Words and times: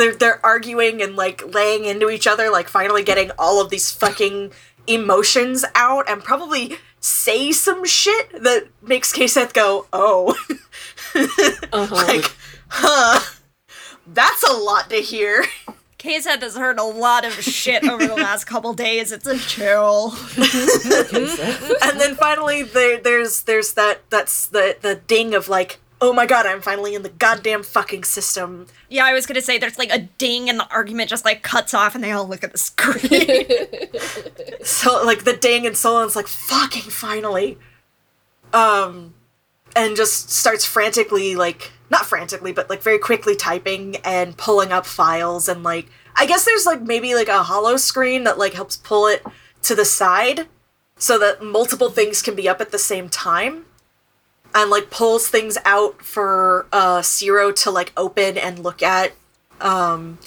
just 0.00 0.18
they're 0.18 0.30
they're 0.32 0.46
arguing 0.46 1.02
and 1.02 1.16
like 1.16 1.42
laying 1.54 1.84
into 1.84 2.10
each 2.10 2.26
other, 2.26 2.50
like 2.50 2.68
finally 2.68 3.02
getting 3.02 3.30
all 3.38 3.60
of 3.60 3.70
these 3.70 3.90
fucking 3.90 4.52
emotions 4.86 5.64
out 5.74 6.08
and 6.10 6.22
probably 6.22 6.76
say 7.00 7.52
some 7.52 7.84
shit 7.84 8.42
that 8.42 8.68
makes 8.82 9.12
K-Seth 9.12 9.52
go, 9.52 9.86
oh. 9.92 10.36
Uh-huh. 11.72 11.94
like, 11.94 12.36
huh. 12.68 13.20
That's 14.06 14.42
a 14.44 14.52
lot 14.52 14.90
to 14.90 14.96
hear. 14.96 15.44
K-Seth 15.98 16.40
has 16.40 16.56
heard 16.56 16.78
a 16.78 16.84
lot 16.84 17.24
of 17.24 17.32
shit 17.32 17.84
over 17.84 18.06
the 18.06 18.14
last 18.14 18.44
couple 18.44 18.72
days. 18.72 19.12
It's 19.12 19.26
a 19.26 19.38
chill. 19.38 20.14
and 20.36 22.00
then 22.00 22.14
finally 22.14 22.62
there 22.62 22.98
there's 22.98 23.42
there's 23.42 23.74
that 23.74 24.00
that's 24.08 24.46
the 24.48 24.76
the 24.80 24.94
ding 24.94 25.34
of 25.34 25.48
like, 25.48 25.78
oh 26.00 26.12
my 26.12 26.26
god, 26.26 26.46
I'm 26.46 26.60
finally 26.60 26.94
in 26.94 27.02
the 27.02 27.10
goddamn 27.10 27.62
fucking 27.62 28.04
system. 28.04 28.66
Yeah, 28.88 29.04
I 29.04 29.12
was 29.12 29.26
gonna 29.26 29.42
say 29.42 29.58
there's 29.58 29.78
like 29.78 29.92
a 29.92 29.98
ding 29.98 30.48
and 30.48 30.58
the 30.58 30.68
argument 30.70 31.10
just 31.10 31.24
like 31.24 31.42
cuts 31.42 31.74
off 31.74 31.94
and 31.94 32.02
they 32.02 32.12
all 32.12 32.26
look 32.26 32.44
at 32.44 32.52
the 32.52 32.58
screen. 32.58 33.46
So 34.64 35.02
like 35.04 35.24
the 35.24 35.36
ding 35.36 35.66
and 35.66 35.76
Solon's 35.76 36.14
like 36.14 36.26
fucking 36.26 36.90
finally. 36.90 37.58
Um 38.52 39.14
and 39.74 39.96
just 39.96 40.30
starts 40.30 40.64
frantically 40.64 41.34
like 41.34 41.72
not 41.90 42.04
frantically 42.04 42.52
but 42.52 42.68
like 42.68 42.82
very 42.82 42.98
quickly 42.98 43.34
typing 43.34 43.96
and 44.04 44.36
pulling 44.36 44.70
up 44.70 44.84
files 44.84 45.48
and 45.48 45.62
like 45.62 45.88
I 46.16 46.26
guess 46.26 46.44
there's 46.44 46.66
like 46.66 46.82
maybe 46.82 47.14
like 47.14 47.28
a 47.28 47.42
hollow 47.42 47.76
screen 47.76 48.24
that 48.24 48.38
like 48.38 48.52
helps 48.52 48.76
pull 48.76 49.06
it 49.06 49.24
to 49.62 49.74
the 49.74 49.84
side 49.84 50.46
so 50.96 51.18
that 51.18 51.42
multiple 51.42 51.88
things 51.90 52.20
can 52.20 52.34
be 52.34 52.48
up 52.48 52.60
at 52.60 52.70
the 52.70 52.78
same 52.78 53.08
time 53.08 53.64
and 54.54 54.70
like 54.70 54.90
pulls 54.90 55.28
things 55.28 55.58
out 55.64 56.02
for 56.02 56.66
uh 56.72 57.02
Ciro 57.02 57.52
to 57.52 57.70
like 57.70 57.92
open 57.96 58.38
and 58.38 58.58
look 58.58 58.82
at. 58.82 59.12
Um 59.60 60.18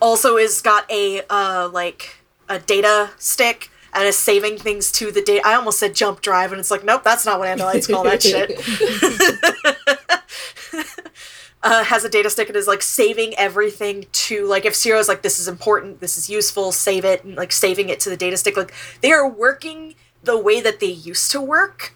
also 0.00 0.36
is 0.36 0.60
got 0.62 0.90
a 0.90 1.22
uh 1.30 1.68
like 1.72 2.16
a 2.48 2.58
data 2.58 3.10
stick 3.18 3.70
and 3.94 4.06
is 4.06 4.16
saving 4.16 4.58
things 4.58 4.90
to 4.92 5.10
the 5.10 5.22
data. 5.22 5.46
I 5.46 5.54
almost 5.54 5.78
said 5.78 5.94
jump 5.94 6.20
drive, 6.20 6.52
and 6.52 6.58
it's 6.58 6.70
like, 6.70 6.84
nope, 6.84 7.04
that's 7.04 7.24
not 7.24 7.38
what 7.38 7.46
Andalites 7.46 7.90
call 7.90 8.04
that 8.04 8.22
shit. 8.22 8.50
uh, 11.62 11.84
has 11.84 12.04
a 12.04 12.08
data 12.08 12.28
stick 12.28 12.48
and 12.48 12.56
is 12.56 12.66
like 12.66 12.82
saving 12.82 13.34
everything 13.36 14.06
to 14.12 14.46
like 14.46 14.64
if 14.64 14.74
Ciro's 14.74 15.08
like 15.08 15.22
this 15.22 15.38
is 15.38 15.48
important, 15.48 16.00
this 16.00 16.18
is 16.18 16.28
useful, 16.28 16.72
save 16.72 17.04
it, 17.04 17.24
and 17.24 17.36
like 17.36 17.52
saving 17.52 17.88
it 17.88 18.00
to 18.00 18.10
the 18.10 18.16
data 18.16 18.36
stick. 18.36 18.56
Like 18.56 18.74
they 19.00 19.12
are 19.12 19.28
working 19.28 19.94
the 20.22 20.38
way 20.38 20.60
that 20.60 20.80
they 20.80 20.86
used 20.86 21.30
to 21.30 21.40
work, 21.40 21.94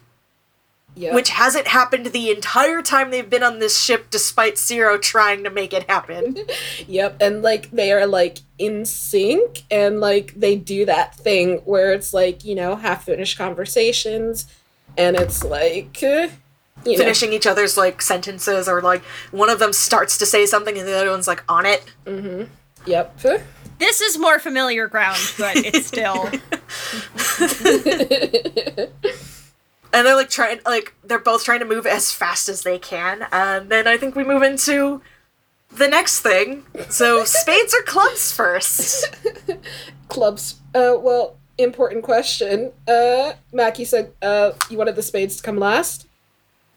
Yep. 0.95 1.13
which 1.13 1.29
hasn't 1.29 1.67
happened 1.67 2.07
the 2.07 2.29
entire 2.29 2.81
time 2.81 3.09
they've 3.09 3.29
been 3.29 3.43
on 3.43 3.59
this 3.59 3.79
ship, 3.79 4.09
despite 4.09 4.57
Ciro 4.57 4.97
trying 4.97 5.45
to 5.45 5.49
make 5.49 5.71
it 5.71 5.89
happen. 5.89 6.35
Yep, 6.87 7.21
and 7.21 7.41
like 7.41 7.71
they 7.71 7.91
are 7.93 8.05
like 8.05 8.39
in 8.57 8.85
sync 8.85 9.63
and 9.71 10.01
like 10.01 10.33
they 10.35 10.55
do 10.57 10.85
that 10.85 11.15
thing 11.15 11.57
where 11.59 11.93
it's 11.93 12.13
like, 12.13 12.43
you 12.43 12.55
know, 12.55 12.75
half 12.75 13.05
finished 13.05 13.37
conversations 13.37 14.45
and 14.97 15.15
it's 15.15 15.43
like 15.43 15.99
uh, 16.03 16.27
you 16.85 16.93
know, 16.93 16.97
finishing 16.97 17.31
each 17.31 17.47
other's 17.47 17.77
like 17.77 18.01
sentences 18.01 18.67
or 18.67 18.81
like 18.81 19.03
one 19.31 19.49
of 19.49 19.59
them 19.59 19.71
starts 19.71 20.17
to 20.17 20.25
say 20.25 20.45
something 20.45 20.77
and 20.77 20.85
the 20.87 20.97
other 20.97 21.11
one's 21.11 21.27
like 21.27 21.43
on 21.47 21.65
it 21.65 21.83
Mhm. 22.05 22.49
Yep. 22.85 23.19
this 23.77 24.01
is 24.01 24.17
more 24.17 24.39
familiar 24.39 24.87
ground, 24.87 25.19
but 25.37 25.55
it's 25.57 25.85
still 25.85 26.25
and 29.93 30.05
they're 30.05 30.15
like 30.15 30.29
trying 30.29 30.59
like 30.65 30.93
they're 31.03 31.19
both 31.19 31.43
trying 31.43 31.59
to 31.59 31.65
move 31.65 31.85
as 31.85 32.11
fast 32.11 32.49
as 32.49 32.63
they 32.63 32.77
can 32.79 33.27
and 33.31 33.69
then 33.69 33.87
i 33.87 33.97
think 33.97 34.15
we 34.15 34.23
move 34.23 34.43
into 34.43 35.01
the 35.71 35.87
next 35.87 36.21
thing 36.21 36.63
so 36.89 37.23
spades 37.25 37.73
or 37.73 37.81
clubs 37.83 38.31
first 38.31 39.15
Clubs. 40.09 40.55
Uh 40.73 40.95
well, 40.99 41.37
important 41.57 42.03
question. 42.03 42.73
Uh 42.87 43.33
Mackie 43.53 43.85
said 43.85 44.11
uh 44.21 44.51
you 44.69 44.77
wanted 44.77 44.95
the 44.95 45.03
spades 45.03 45.37
to 45.37 45.43
come 45.43 45.57
last? 45.57 46.07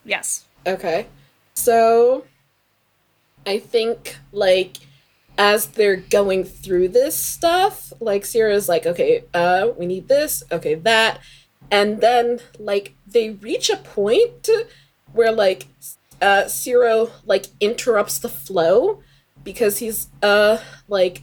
yes. 0.05 0.45
Okay. 0.67 1.07
So 1.55 2.25
I 3.47 3.59
think 3.59 4.19
like 4.33 4.77
as 5.39 5.69
they're 5.69 5.97
going 5.97 6.45
through 6.45 6.89
this 6.89 7.17
stuff, 7.17 7.93
like 8.01 8.25
Sierra's 8.27 8.69
like, 8.69 8.87
okay, 8.87 9.25
uh, 9.33 9.71
we 9.79 9.87
need 9.87 10.07
this, 10.07 10.43
okay, 10.53 10.75
that. 10.75 11.21
And 11.71 12.01
then 12.03 12.41
like 12.59 12.95
they 13.13 13.31
reach 13.31 13.71
a 13.71 13.77
point 13.77 14.49
where 15.13 15.33
like 15.33 15.69
uh 16.21 16.47
Ciro 16.49 17.11
like 17.25 17.47
interrupts 17.61 18.19
the 18.19 18.29
flow 18.29 19.03
because 19.45 19.79
he's 19.79 20.09
uh 20.23 20.59
like 20.89 21.23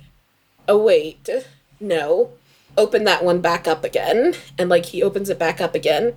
oh 0.68 0.78
wait, 0.78 1.30
no. 1.80 2.32
Open 2.78 3.04
that 3.04 3.26
one 3.26 3.42
back 3.42 3.68
up 3.68 3.84
again. 3.84 4.36
And 4.58 4.70
like 4.70 4.86
he 4.86 5.04
opens 5.04 5.30
it 5.30 5.40
back 5.40 5.60
up 5.60 5.76
again 5.76 6.14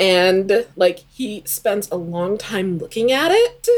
and 0.00 0.66
like 0.76 1.04
he 1.12 1.42
spends 1.44 1.90
a 1.90 1.96
long 1.96 2.36
time 2.36 2.78
looking 2.78 3.12
at 3.12 3.30
it 3.30 3.68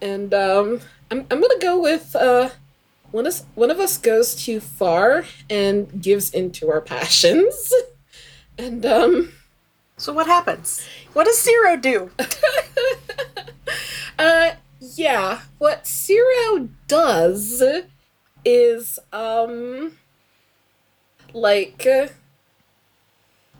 and 0.00 0.32
um 0.32 0.80
i'm, 1.10 1.26
I'm 1.30 1.40
gonna 1.40 1.58
go 1.60 1.80
with 1.80 2.14
uh 2.16 2.50
one 3.10 3.26
of, 3.26 3.40
one 3.54 3.70
of 3.70 3.80
us 3.80 3.96
goes 3.96 4.34
too 4.34 4.60
far 4.60 5.24
and 5.48 6.02
gives 6.02 6.32
into 6.32 6.70
our 6.70 6.80
passions 6.80 7.72
and 8.58 8.84
um 8.84 9.32
so 9.98 10.12
what 10.12 10.26
happens? 10.26 10.86
What 11.12 11.24
does 11.24 11.38
Ciro 11.38 11.76
do? 11.76 12.10
Uh 14.18 14.54
yeah 14.80 15.42
what 15.58 15.86
Ciro 15.86 16.68
does 16.88 17.62
is 18.44 18.98
um 19.12 19.92
like 21.32 21.86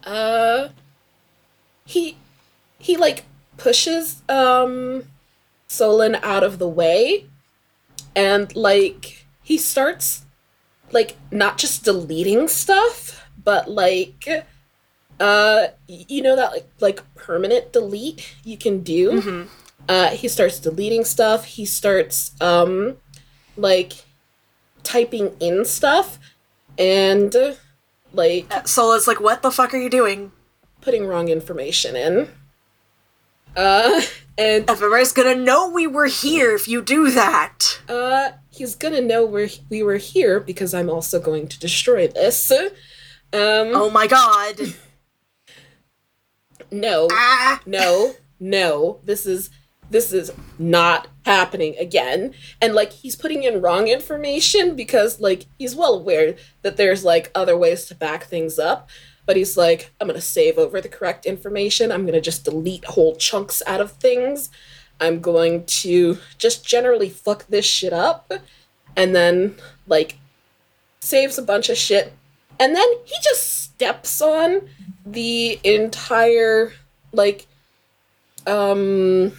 uh 0.05 0.69
he 1.85 2.17
he 2.79 2.97
like 2.97 3.25
pushes 3.57 4.23
um 4.29 5.05
Solon 5.69 6.17
out 6.23 6.43
of 6.43 6.59
the 6.59 6.69
way 6.69 7.27
and 8.17 8.55
like 8.57 9.27
he 9.43 9.59
starts 9.59 10.25
like 10.91 11.17
not 11.31 11.59
just 11.59 11.85
deleting 11.85 12.49
stuff 12.49 13.29
but 13.45 13.71
like 13.71 14.47
uh 15.21 15.69
you 15.89 16.23
know 16.23 16.37
that 16.37 16.53
like 16.53 16.69
like 16.81 17.15
permanent 17.15 17.73
delete 17.73 18.37
you 18.45 18.57
can 18.57 18.81
do? 18.83 19.11
Uh 19.89 20.09
he 20.11 20.29
starts 20.29 20.61
deleting 20.61 21.05
stuff. 21.05 21.45
He 21.45 21.65
starts 21.65 22.33
um 22.41 22.97
like 23.57 24.05
typing 24.85 25.35
in 25.41 25.65
stuff 25.65 26.19
and 26.79 27.35
like 28.13 28.67
Solon's 28.67 29.07
like 29.07 29.21
what 29.21 29.43
the 29.43 29.51
fuck 29.51 29.75
are 29.75 29.79
you 29.79 29.91
doing? 29.91 30.33
Putting 30.81 31.07
wrong 31.07 31.29
information 31.29 31.97
in. 31.97 32.29
Uh 33.57 34.01
and 34.39 34.71
everybody's 34.71 35.13
gonna 35.13 35.35
know 35.35 35.69
we 35.69 35.87
were 35.89 36.07
here 36.07 36.55
if 36.55 36.69
you 36.69 36.81
do 36.81 37.11
that. 37.11 37.81
Uh 37.89 38.31
he's 38.51 38.77
gonna 38.77 39.01
know 39.01 39.25
where 39.27 39.49
we 39.69 39.83
were 39.83 39.97
here 39.97 40.39
because 40.41 40.75
i'm 40.75 40.89
also 40.91 41.21
going 41.21 41.49
to 41.49 41.59
destroy 41.59 42.07
this. 42.07 42.51
Um 42.53 42.69
oh 43.33 43.91
my 43.91 44.07
god 44.07 44.75
no 46.71 47.09
ah 47.11 47.61
no 47.67 48.15
no 48.41 49.01
this 49.05 49.27
is 49.27 49.51
this 49.91 50.13
is 50.13 50.33
not 50.59 51.09
happening 51.25 51.75
again. 51.79 52.35
And 52.61 52.75
like 52.75 52.93
he's 52.93 53.17
putting 53.17 53.43
in 53.43 53.61
wrong 53.61 53.89
information 53.89 54.77
because 54.77 55.21
like 55.21 55.47
he's 55.59 55.75
well 55.75 55.95
aware 55.95 56.35
that 56.63 56.77
there's 56.77 57.05
like 57.05 57.31
other 57.35 57.57
ways 57.57 57.87
to 57.87 57.95
back 57.95 58.25
things 58.25 58.59
up 58.59 58.89
but 59.27 59.37
he's 59.37 59.59
like 59.59 59.93
i'm 60.01 60.07
gonna 60.07 60.21
save 60.21 60.57
over 60.59 60.81
the 60.81 60.89
correct 60.89 61.27
information. 61.27 61.93
I'm 61.93 62.07
gonna 62.07 62.21
just 62.21 62.45
delete 62.45 62.85
whole 62.85 63.17
chunks 63.17 63.63
out 63.67 63.81
of 63.81 63.93
things. 63.93 64.51
I'm 65.01 65.21
going 65.21 65.65
to 65.67 66.19
just 66.39 66.67
generally 66.67 67.09
fuck 67.09 67.47
this 67.47 67.65
shit 67.65 67.93
up 67.93 68.33
and 68.97 69.15
then 69.15 69.57
like 69.87 70.19
saves 71.01 71.39
a 71.39 71.43
bunch 71.43 71.69
of 71.69 71.77
shit. 71.77 72.13
And 72.59 72.75
then 72.75 72.89
he 73.05 73.15
just 73.23 73.63
steps 73.63 74.21
on 74.21 74.69
the 75.13 75.59
entire 75.65 76.73
like 77.13 77.47
um 78.47 79.33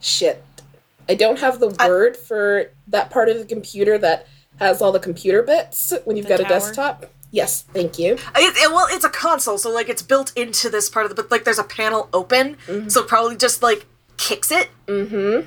shit 0.00 0.42
i 1.08 1.14
don't 1.14 1.38
have 1.38 1.60
the 1.60 1.74
I- 1.78 1.88
word 1.88 2.16
for 2.16 2.70
that 2.88 3.10
part 3.10 3.28
of 3.28 3.38
the 3.38 3.44
computer 3.44 3.98
that 3.98 4.26
has 4.58 4.80
all 4.80 4.92
the 4.92 5.00
computer 5.00 5.42
bits 5.42 5.92
when 6.04 6.16
you've 6.16 6.28
got 6.28 6.40
a 6.40 6.44
desktop 6.48 7.06
yes 7.30 7.62
thank 7.74 7.98
you 7.98 8.14
It, 8.14 8.18
it- 8.36 8.72
well, 8.72 8.86
it's 8.90 9.04
a 9.04 9.10
console, 9.10 9.58
so 9.58 9.70
like 9.70 9.88
it's 9.88 10.02
built 10.02 10.32
into 10.36 10.70
this 10.70 10.88
part 10.88 11.04
of 11.06 11.10
the. 11.14 11.22
But 11.22 11.30
like, 11.30 11.44
there's 11.44 11.58
a 11.58 11.64
panel 11.64 12.08
open, 12.12 12.56
so 12.88 13.02
probably 13.02 13.36
just 13.36 13.62
like 13.62 13.84
kicks 14.16 14.50
it. 14.50 14.70
mm-hmm 14.86 15.46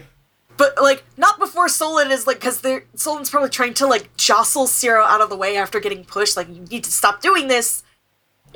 But 0.58 0.74
like, 0.82 1.04
not 1.18 1.40
before 1.40 1.70
Solon 1.70 2.12
is 2.12 2.28
like, 2.28 2.38
because 2.38 2.62
they're 2.62 2.84
Solon's 2.96 3.30
probably 3.30 3.50
trying 3.50 3.74
to 3.76 3.88
like 3.88 4.16
jostle 4.18 4.68
Ciro 4.68 5.04
out 5.04 5.22
of 5.22 5.30
the 5.30 5.38
way 5.38 5.56
after 5.58 5.80
getting 5.80 6.04
pushed. 6.06 6.36
Like, 6.38 6.50
you 6.50 6.62
need 6.70 6.84
to 6.84 6.92
stop 6.92 7.22
doing 7.22 7.48
this, 7.48 7.82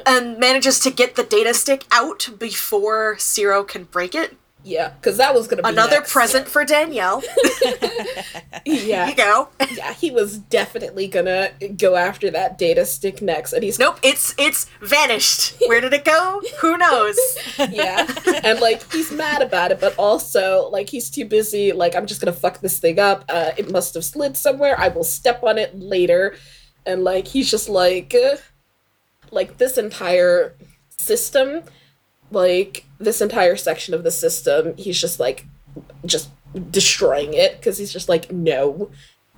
and 0.06 0.38
manages 0.40 0.80
to 0.82 0.92
get 0.92 1.16
the 1.16 1.24
data 1.24 1.54
stick 1.54 1.86
out 1.92 2.30
before 2.40 3.18
Ciro 3.18 3.64
can 3.64 3.86
break 3.86 4.16
it. 4.16 4.38
Yeah, 4.66 4.90
because 4.92 5.18
that 5.18 5.34
was 5.36 5.48
gonna 5.48 5.62
be 5.62 5.68
Another 5.70 5.98
next. 5.98 6.14
present 6.14 6.48
for 6.48 6.64
Danielle. 6.64 7.22
Yeah, 8.66 9.10
you 9.10 9.16
go. 9.16 9.50
yeah, 9.76 9.92
he 9.94 10.10
was 10.10 10.38
definitely 10.38 11.08
gonna 11.08 11.50
go 11.76 11.96
after 11.98 12.32
that 12.32 12.58
data 12.58 12.86
stick 12.86 13.22
next, 13.22 13.52
and 13.52 13.62
he's 13.62 13.78
Nope, 13.78 14.00
it's 14.04 14.34
it's 14.38 14.68
vanished. 14.82 15.56
Where 15.68 15.82
did 15.82 15.92
it 15.94 16.06
go? 16.06 16.42
Who 16.62 16.78
knows? 16.78 17.20
yeah, 17.72 18.08
and 18.44 18.62
like 18.62 18.90
he's 18.94 19.12
mad 19.12 19.42
about 19.42 19.72
it, 19.72 19.82
but 19.82 19.96
also 19.98 20.70
like 20.72 20.90
he's 20.90 21.10
too 21.10 21.26
busy. 21.26 21.74
Like 21.74 21.94
I'm 21.96 22.06
just 22.06 22.22
gonna 22.22 22.32
fuck 22.32 22.62
this 22.62 22.80
thing 22.80 23.00
up. 23.00 23.26
Uh, 23.28 23.52
it 23.58 23.70
must 23.70 23.96
have 23.96 24.06
slid 24.06 24.38
somewhere. 24.38 24.80
I 24.80 24.88
will 24.88 25.04
step 25.04 25.44
on 25.44 25.58
it 25.58 25.78
later, 25.78 26.36
and 26.86 27.04
like 27.04 27.28
he's 27.28 27.52
just 27.52 27.68
like, 27.68 28.16
uh, 28.16 28.38
like 29.34 29.58
this 29.58 29.78
entire 29.78 30.54
system, 30.98 31.64
like 32.32 32.86
this 33.00 33.22
entire 33.22 33.56
section 33.56 33.94
of 33.94 34.04
the 34.04 34.12
system, 34.12 34.76
he's 34.78 35.00
just 35.00 35.20
like, 35.20 35.46
just 36.06 36.30
destroying 36.70 37.34
it 37.34 37.58
because 37.58 37.78
he's 37.78 37.92
just 37.92 38.08
like, 38.08 38.32
no, 38.32 38.92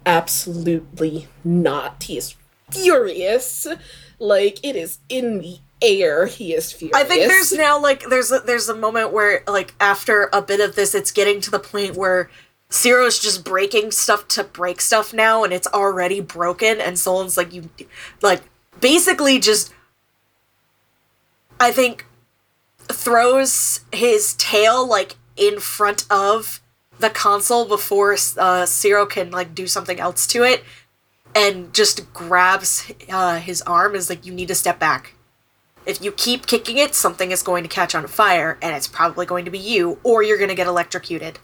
absolutely 0.05 1.27
not. 1.43 2.03
He 2.03 2.17
is 2.17 2.35
furious. 2.71 3.67
Like 4.19 4.59
it 4.63 4.75
is 4.75 4.99
in 5.09 5.39
the 5.39 5.59
air. 5.81 6.25
He 6.25 6.53
is 6.53 6.71
furious. 6.71 6.97
I 6.97 7.03
think 7.03 7.27
there's 7.27 7.53
now 7.53 7.79
like 7.79 8.03
there's 8.09 8.31
a, 8.31 8.39
there's 8.39 8.69
a 8.69 8.75
moment 8.75 9.11
where 9.13 9.43
like 9.47 9.73
after 9.79 10.29
a 10.33 10.41
bit 10.41 10.59
of 10.59 10.75
this, 10.75 10.95
it's 10.95 11.11
getting 11.11 11.41
to 11.41 11.51
the 11.51 11.59
point 11.59 11.95
where 11.95 12.29
Ciro's 12.69 13.19
just 13.19 13.45
breaking 13.45 13.91
stuff 13.91 14.27
to 14.29 14.43
break 14.43 14.81
stuff 14.81 15.13
now, 15.13 15.43
and 15.43 15.53
it's 15.53 15.67
already 15.67 16.19
broken. 16.19 16.81
And 16.81 16.97
Solon's 16.97 17.37
like 17.37 17.53
you, 17.53 17.69
like 18.21 18.41
basically 18.81 19.39
just, 19.39 19.71
I 21.59 21.71
think, 21.71 22.05
throws 22.87 23.81
his 23.91 24.35
tail 24.35 24.87
like 24.87 25.15
in 25.35 25.59
front 25.59 26.05
of 26.09 26.61
the 26.99 27.09
console 27.09 27.65
before 27.65 28.15
uh, 28.37 28.65
Ciro 28.65 29.05
can 29.05 29.31
like 29.31 29.53
do 29.55 29.67
something 29.67 29.99
else 29.99 30.27
to 30.27 30.43
it, 30.43 30.63
and 31.33 31.73
just 31.73 32.13
grabs 32.13 32.91
uh, 33.09 33.39
his 33.39 33.61
arm. 33.63 33.95
Is 33.95 34.09
like 34.09 34.25
you 34.25 34.33
need 34.33 34.47
to 34.47 34.55
step 34.55 34.79
back. 34.79 35.13
If 35.85 36.03
you 36.03 36.11
keep 36.11 36.47
kicking 36.47 36.77
it, 36.77 36.95
something 36.95 37.31
is 37.31 37.43
going 37.43 37.63
to 37.63 37.69
catch 37.69 37.93
on 37.93 38.07
fire, 38.07 38.57
and 38.61 38.75
it's 38.75 38.87
probably 38.87 39.25
going 39.25 39.45
to 39.45 39.51
be 39.51 39.59
you, 39.59 39.99
or 40.03 40.23
you're 40.23 40.37
going 40.37 40.49
to 40.49 40.55
get 40.55 40.67
electrocuted. 40.67 41.39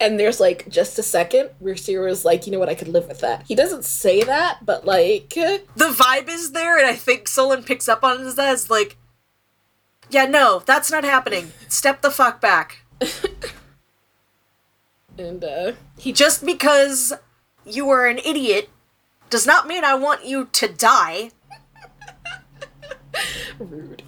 And 0.00 0.18
there's 0.18 0.40
like 0.40 0.68
just 0.68 0.98
a 0.98 1.02
second 1.02 1.50
where 1.58 1.76
Ciro's 1.76 2.24
like, 2.24 2.46
you 2.46 2.52
know 2.52 2.58
what, 2.58 2.70
I 2.70 2.74
could 2.74 2.88
live 2.88 3.06
with 3.06 3.20
that. 3.20 3.44
He 3.46 3.54
doesn't 3.54 3.84
say 3.84 4.22
that, 4.22 4.64
but 4.64 4.86
like, 4.86 5.34
The 5.34 5.60
vibe 5.76 6.28
is 6.28 6.52
there, 6.52 6.78
and 6.78 6.86
I 6.86 6.94
think 6.94 7.28
Solon 7.28 7.62
picks 7.62 7.88
up 7.88 8.02
on 8.02 8.26
it 8.26 8.38
as 8.38 8.70
like, 8.70 8.96
yeah, 10.08 10.24
no, 10.24 10.62
that's 10.64 10.90
not 10.90 11.04
happening. 11.04 11.52
Step 11.68 12.00
the 12.00 12.10
fuck 12.10 12.40
back. 12.40 12.78
and 15.18 15.44
uh, 15.44 15.72
he 15.98 16.12
Just 16.12 16.44
because 16.44 17.12
you 17.64 17.88
are 17.90 18.06
an 18.06 18.18
idiot 18.18 18.70
does 19.28 19.46
not 19.46 19.66
mean 19.66 19.84
I 19.84 19.94
want 19.94 20.24
you 20.24 20.46
to 20.52 20.66
die. 20.66 21.30
rude. 23.58 24.02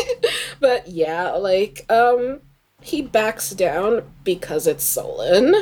but 0.60 0.88
yeah, 0.88 1.30
like, 1.30 1.86
um, 1.88 2.40
he 2.80 3.02
backs 3.02 3.50
down 3.50 4.02
because 4.24 4.66
it's 4.66 4.84
Solon. 4.84 5.54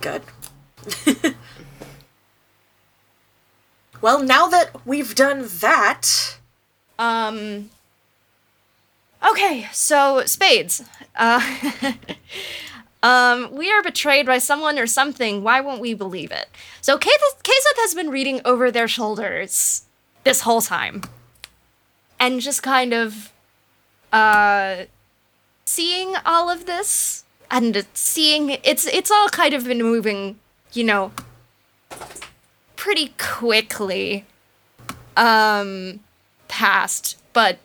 Good. 0.00 0.22
well, 4.00 4.22
now 4.22 4.48
that 4.48 4.86
we've 4.86 5.14
done 5.14 5.46
that, 5.60 6.38
Um. 6.98 7.70
Okay, 9.26 9.68
so 9.72 10.22
spades. 10.26 10.82
Uh, 11.16 11.40
um, 13.02 13.54
we 13.54 13.70
are 13.72 13.82
betrayed 13.82 14.26
by 14.26 14.38
someone 14.38 14.78
or 14.78 14.86
something. 14.86 15.42
Why 15.42 15.60
won't 15.60 15.80
we 15.80 15.94
believe 15.94 16.30
it? 16.30 16.48
So 16.82 16.98
Kaseth 16.98 17.42
Kaseth 17.42 17.78
has 17.78 17.94
been 17.94 18.10
reading 18.10 18.40
over 18.44 18.70
their 18.70 18.86
shoulders 18.88 19.84
this 20.24 20.42
whole 20.42 20.60
time, 20.60 21.02
and 22.20 22.40
just 22.40 22.62
kind 22.62 22.92
of, 22.92 23.32
uh, 24.12 24.84
seeing 25.64 26.14
all 26.24 26.50
of 26.50 26.66
this 26.66 27.24
and 27.50 27.86
seeing 27.94 28.50
it's 28.62 28.86
it's 28.86 29.10
all 29.10 29.28
kind 29.28 29.54
of 29.54 29.64
been 29.64 29.82
moving, 29.82 30.38
you 30.72 30.84
know, 30.84 31.12
pretty 32.76 33.14
quickly, 33.18 34.24
um, 35.16 36.00
past, 36.48 37.20
but 37.32 37.58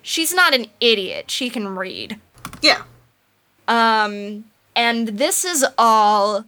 she's 0.00 0.32
not 0.32 0.54
an 0.54 0.66
idiot. 0.80 1.30
She 1.30 1.50
can 1.50 1.76
read. 1.76 2.18
yeah. 2.60 2.82
Um, 3.68 4.44
and 4.74 5.08
this 5.08 5.44
is 5.44 5.64
all 5.78 6.44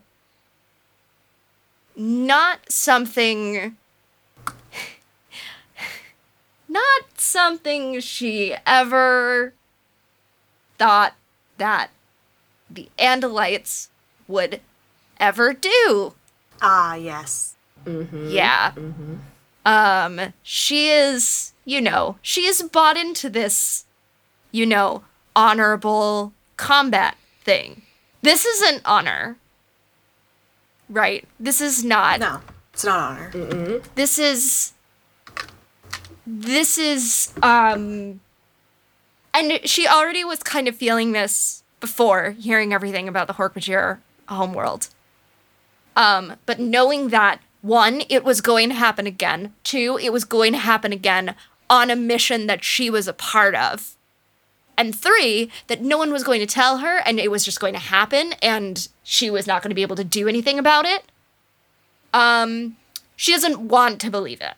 not 1.97 2.71
something. 2.71 3.77
Not 6.69 7.03
something 7.17 8.01
she 8.01 8.57
ever 8.67 9.53
thought 10.79 11.15
that 11.59 11.91
the 12.71 12.89
Andalites 12.99 13.89
would 14.27 14.61
ever 15.19 15.53
do. 15.53 16.15
Ah, 16.61 16.95
yes. 16.95 17.55
Yeah. 17.87 18.73
Um, 19.67 20.33
she 20.43 20.89
is, 20.89 21.53
you 21.65 21.81
know, 21.81 22.17
she 22.23 22.47
is 22.47 22.63
bought 22.63 22.97
into 22.97 23.29
this, 23.29 23.85
you 24.53 24.67
know, 24.67 25.05
honorable 25.37 26.33
combat 26.57 27.17
thing. 27.43 27.83
This 28.23 28.45
isn't 28.45 28.83
honor. 28.85 29.37
Right? 30.89 31.27
This 31.39 31.61
is 31.61 31.85
not. 31.85 32.21
No, 32.21 32.41
it's 32.73 32.85
not 32.85 33.19
honor. 33.19 33.81
This 33.95 34.19
is. 34.19 34.73
This 36.27 36.79
is, 36.79 37.33
um. 37.43 38.21
And 39.35 39.61
she 39.65 39.87
already 39.87 40.25
was 40.25 40.43
kind 40.43 40.69
of 40.69 40.77
feeling 40.77 41.13
this 41.13 41.65
before 41.81 42.31
hearing 42.31 42.73
everything 42.73 43.09
about 43.09 43.27
the 43.27 43.35
Hork-Bajir 43.35 43.99
homeworld. 44.29 44.89
Um, 45.97 46.37
but 46.47 46.61
knowing 46.61 47.09
that 47.09 47.41
one, 47.61 48.03
it 48.09 48.25
was 48.25 48.41
going 48.41 48.69
to 48.69 48.75
happen 48.75 49.07
again. 49.07 49.53
Two, 49.65 49.99
it 50.01 50.13
was 50.13 50.25
going 50.25 50.53
to 50.53 50.59
happen 50.59 50.93
again 50.93 51.35
on 51.69 51.91
a 51.91 51.97
mission 51.97 52.47
that 52.47 52.63
she 52.63 52.91
was 52.91 53.09
a 53.09 53.13
part 53.13 53.55
of. 53.55 53.97
And 54.77 54.95
three, 54.95 55.51
that 55.67 55.83
no 55.83 55.99
one 55.99 56.13
was 56.13 56.25
going 56.25 56.41
to 56.41 56.47
tell 56.47 56.79
her 56.79 57.01
and 57.07 57.19
it 57.19 57.31
was 57.31 57.45
just 57.45 57.61
going 57.61 57.75
to 57.75 57.81
happen 57.81 58.35
and 58.43 58.89
she 59.03 59.31
was 59.31 59.47
not 59.47 59.63
going 59.63 59.71
to 59.71 59.75
be 59.75 59.83
able 59.83 59.97
to 59.97 60.05
do 60.05 60.29
anything 60.29 60.59
about 60.59 60.85
it. 60.85 61.05
Um, 62.13 62.77
she 63.17 63.33
doesn't 63.33 63.69
want 63.69 64.01
to 64.01 64.11
believe 64.11 64.41
it. 64.41 64.55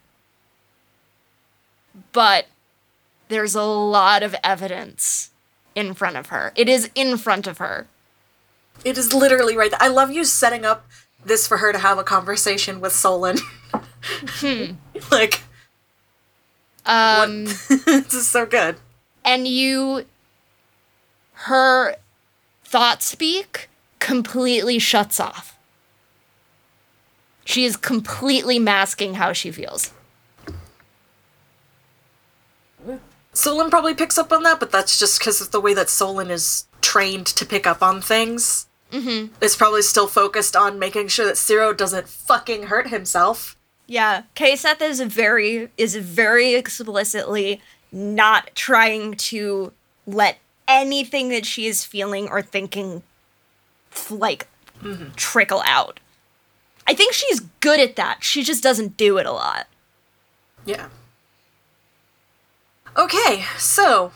But 2.12 2.47
there's 3.28 3.54
a 3.54 3.62
lot 3.62 4.23
of 4.23 4.35
evidence 4.45 5.30
in 5.75 5.95
front 5.95 6.16
of 6.16 6.26
her. 6.28 6.52
It 6.56 6.68
is 6.68 6.90
in 6.95 7.16
front 7.18 7.47
of 7.47 7.59
her. 7.59 7.87
It 8.85 8.97
is 8.99 9.12
literally 9.12 9.56
right 9.56 9.71
there. 9.71 9.83
I 9.83 9.88
love 9.88 10.11
you 10.11 10.25
setting 10.25 10.64
up 10.64 10.87
this 11.25 11.47
for 11.47 11.59
her 11.59 11.73
to 11.73 11.78
have 11.78 11.99
a 11.99 12.04
conversation 12.04 12.80
with 12.80 12.92
Solon. 12.92 13.37
like, 15.11 15.42
Um, 16.85 17.45
this 17.68 18.14
is 18.14 18.28
so 18.28 18.47
good. 18.47 18.76
and 19.25 19.49
you 19.49 20.04
her 21.33 21.97
thought 22.64 23.02
speak 23.02 23.68
completely 23.99 24.78
shuts 24.78 25.18
off 25.21 25.56
she 27.45 27.64
is 27.64 27.76
completely 27.76 28.59
masking 28.59 29.14
how 29.14 29.33
she 29.33 29.50
feels 29.50 29.92
Solon 33.37 33.69
probably 33.71 33.95
picks 33.95 34.16
up 34.19 34.33
on 34.33 34.43
that, 34.45 34.59
but 34.61 34.73
that's 34.73 34.99
just 34.99 35.19
because 35.19 35.40
of 35.40 35.50
the 35.50 35.61
way 35.61 35.75
that 35.75 35.90
Solon 35.90 36.31
is 36.31 36.64
trained 36.81 37.26
to 37.26 37.45
pick 37.45 37.66
up 37.66 37.83
on 37.83 38.00
things. 38.00 38.66
Mm-hmm. 38.93 39.35
It's 39.43 39.57
probably 39.57 39.83
still 39.83 40.07
focused 40.07 40.57
on 40.57 40.78
making 40.78 41.09
sure 41.09 41.26
that 41.26 41.37
Ciro 41.37 41.73
doesn't 41.75 42.09
fucking 42.09 42.64
hurt 42.64 42.88
himself. 42.88 43.57
yeah 43.87 44.23
K-Seth 44.35 44.81
is 44.81 45.00
very 45.02 45.69
is 45.76 45.97
very 45.97 46.55
explicitly 46.55 47.61
not 47.93 48.50
trying 48.55 49.14
to 49.14 49.73
let 50.07 50.38
anything 50.69 51.28
that 51.28 51.45
she 51.45 51.66
is 51.66 51.85
feeling 51.85 52.28
or 52.28 52.40
thinking 52.43 53.02
like 54.11 54.47
trickle 55.14 55.62
out 55.64 56.00
i 56.87 56.93
think 56.95 57.12
she's 57.12 57.40
good 57.61 57.78
at 57.81 57.97
that 57.97 58.23
she 58.23 58.43
just 58.43 58.62
doesn't 58.62 58.97
do 58.97 59.16
it 59.19 59.26
a 59.26 59.33
lot 59.33 59.66
Yeah. 60.64 60.88
Okay, 62.96 63.44
so 63.58 64.12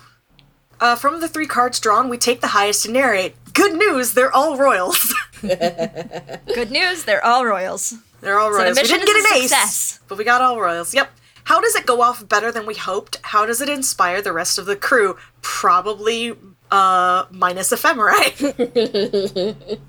uh, 0.81 0.97
from 0.97 1.21
the 1.21 1.29
three 1.29 1.47
cards 1.47 1.79
drawn, 1.81 2.09
we 2.09 2.17
take 2.19 2.41
the 2.41 2.49
highest 2.49 2.85
to 2.87 2.91
narrate. 2.91 3.35
Good 3.53 3.75
news, 3.75 4.15
they're 4.15 4.33
all 4.35 4.57
royals. 4.57 5.15
good 5.41 6.71
news 6.71 7.05
they're 7.05 7.25
all 7.25 7.47
royals 7.47 7.95
they're 8.21 8.39
all 8.39 8.51
So 8.53 8.59
the 8.59 8.65
royals. 8.65 8.77
we 8.77 8.83
didn't 8.89 9.07
get 9.07 9.17
an 9.17 9.25
a 9.41 9.45
ace, 9.45 9.99
but 10.07 10.19
we 10.19 10.25
got 10.25 10.43
all 10.43 10.61
royals. 10.61 10.95
Yep. 10.95 11.11
how 11.45 11.61
does 11.63 11.75
it 11.75 11.87
go 11.87 12.03
off 12.03 12.29
better 12.29 12.53
than 12.53 12.67
we 12.67 12.75
hoped? 12.75 13.19
How 13.23 13.47
does 13.47 13.61
it 13.63 13.69
inspire 13.71 14.21
the 14.21 14.33
rest 14.35 14.59
of 14.59 14.67
the 14.67 14.77
crew? 14.77 15.17
Probably 15.43 16.37
uh 16.71 17.25
minus 17.31 17.73
ephemerai. 17.73 18.27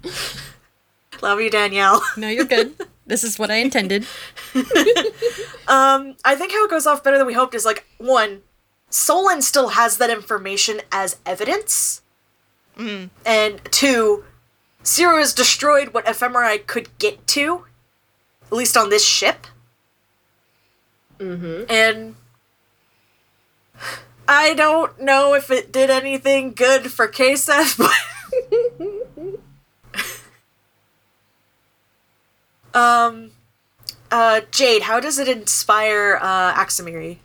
Love 1.21 1.39
you, 1.41 1.49
Danielle. 1.51 2.01
No, 2.17 2.27
you're 2.29 2.45
good. 2.45 2.73
this 3.05 3.23
is 3.23 3.37
what 3.37 3.51
I 3.51 3.55
intended. 3.55 4.05
Um, 5.67 6.15
I 6.25 6.35
think 6.35 6.51
how 6.51 6.65
it 6.65 6.69
goes 6.69 6.85
off 6.85 7.01
better 7.01 7.17
than 7.17 7.25
we 7.27 7.33
hoped 7.33 7.55
is 7.55 7.63
like 7.63 7.85
one, 7.97 8.41
Solon 8.91 9.41
still 9.41 9.69
has 9.69 9.97
that 9.97 10.09
information 10.09 10.81
as 10.91 11.17
evidence, 11.25 12.01
and 13.25 13.61
two, 13.71 14.25
Ciro 14.83 15.17
has 15.17 15.33
destroyed 15.33 15.93
what 15.93 16.05
Ephemerai 16.05 16.67
could 16.67 16.95
get 16.99 17.25
to, 17.27 17.65
at 18.45 18.53
least 18.53 18.75
on 18.75 18.89
this 18.89 19.05
ship. 19.05 19.47
Mm-hmm. 21.19 21.63
And 21.69 22.15
I 24.27 24.53
don't 24.53 24.99
know 25.01 25.33
if 25.35 25.49
it 25.49 25.71
did 25.71 25.89
anything 25.89 26.51
good 26.53 26.91
for 26.91 27.07
Kaseth, 27.07 27.77
but 27.77 29.39
um. 32.79 33.31
Uh, 34.13 34.41
Jade, 34.51 34.81
how 34.81 34.99
does 34.99 35.17
it 35.19 35.29
inspire 35.29 36.19
uh, 36.21 36.53
Axamiri? 36.53 37.19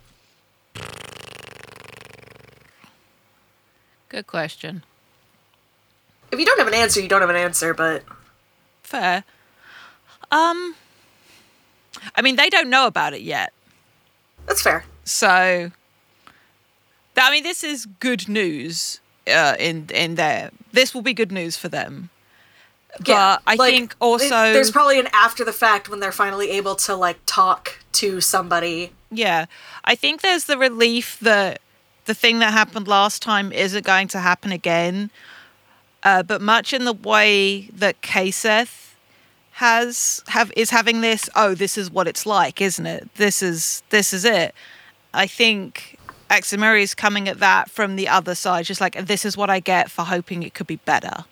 Good 4.09 4.27
question. 4.27 4.83
If 6.31 6.39
you 6.39 6.45
don't 6.45 6.59
have 6.59 6.67
an 6.67 6.73
answer, 6.73 7.01
you 7.01 7.07
don't 7.07 7.21
have 7.21 7.29
an 7.29 7.35
answer, 7.35 7.73
but 7.73 8.03
Fair. 8.83 9.23
Um, 10.31 10.75
I 12.15 12.21
mean, 12.21 12.35
they 12.35 12.49
don't 12.49 12.69
know 12.69 12.87
about 12.87 13.13
it 13.13 13.21
yet. 13.21 13.53
that's 14.45 14.61
fair. 14.61 14.85
So, 15.03 15.71
I 17.17 17.31
mean, 17.31 17.43
this 17.43 17.63
is 17.63 17.85
good 17.85 18.27
news 18.27 18.99
uh, 19.27 19.55
in 19.59 19.87
in 19.93 20.15
there. 20.15 20.51
This 20.71 20.93
will 20.93 21.01
be 21.01 21.13
good 21.13 21.31
news 21.31 21.57
for 21.57 21.69
them. 21.69 22.09
But 23.05 23.41
I 23.45 23.55
like, 23.55 23.71
think 23.71 23.95
also 23.99 24.29
th- 24.29 24.53
there's 24.53 24.71
probably 24.71 24.99
an 24.99 25.07
after 25.13 25.43
the 25.43 25.53
fact 25.53 25.89
when 25.89 25.99
they're 25.99 26.11
finally 26.11 26.49
able 26.51 26.75
to 26.75 26.95
like 26.95 27.19
talk 27.25 27.79
to 27.93 28.21
somebody. 28.21 28.91
Yeah. 29.11 29.45
I 29.83 29.95
think 29.95 30.21
there's 30.21 30.45
the 30.45 30.57
relief 30.57 31.19
that 31.21 31.61
the 32.07 32.13
thing 32.13 32.39
that 32.39 32.51
happened 32.51 32.87
last 32.87 33.21
time 33.21 33.51
isn't 33.51 33.85
going 33.85 34.07
to 34.09 34.19
happen 34.19 34.51
again. 34.51 35.11
Uh, 36.03 36.23
but 36.23 36.41
much 36.41 36.73
in 36.73 36.85
the 36.85 36.93
way 36.93 37.69
that 37.73 38.01
Kaseth 38.01 38.95
has 39.51 40.23
have 40.27 40.51
is 40.55 40.69
having 40.69 41.01
this, 41.01 41.29
oh, 41.35 41.53
this 41.53 41.77
is 41.77 41.91
what 41.91 42.07
it's 42.07 42.25
like, 42.25 42.61
isn't 42.61 42.85
it? 42.85 43.13
This 43.15 43.43
is 43.43 43.83
this 43.89 44.13
is 44.13 44.25
it. 44.25 44.55
I 45.13 45.27
think 45.27 45.97
Axamiri 46.29 46.81
is 46.81 46.95
coming 46.95 47.27
at 47.27 47.39
that 47.39 47.69
from 47.69 47.95
the 47.95 48.07
other 48.07 48.35
side, 48.35 48.65
just 48.65 48.81
like 48.81 49.05
this 49.05 49.25
is 49.25 49.35
what 49.35 49.49
I 49.49 49.59
get 49.59 49.91
for 49.91 50.03
hoping 50.03 50.43
it 50.43 50.53
could 50.53 50.67
be 50.67 50.77
better. 50.77 51.25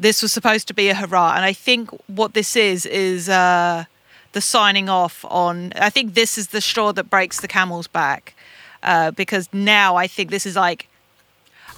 this 0.00 0.22
was 0.22 0.32
supposed 0.32 0.66
to 0.66 0.74
be 0.74 0.88
a 0.88 0.94
hurrah 0.94 1.34
and 1.34 1.44
i 1.44 1.52
think 1.52 1.90
what 2.06 2.32
this 2.32 2.56
is 2.56 2.86
is 2.86 3.28
uh 3.28 3.84
the 4.32 4.40
signing 4.40 4.88
off 4.88 5.24
on 5.28 5.72
i 5.76 5.90
think 5.90 6.14
this 6.14 6.38
is 6.38 6.48
the 6.48 6.60
straw 6.60 6.92
that 6.92 7.10
breaks 7.10 7.40
the 7.40 7.48
camel's 7.48 7.88
back 7.88 8.34
uh 8.82 9.10
because 9.10 9.48
now 9.52 9.96
i 9.96 10.06
think 10.06 10.30
this 10.30 10.46
is 10.46 10.56
like 10.56 10.88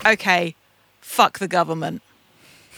okay 0.06 0.54
fuck 1.12 1.38
the 1.38 1.49
government. 1.49 2.02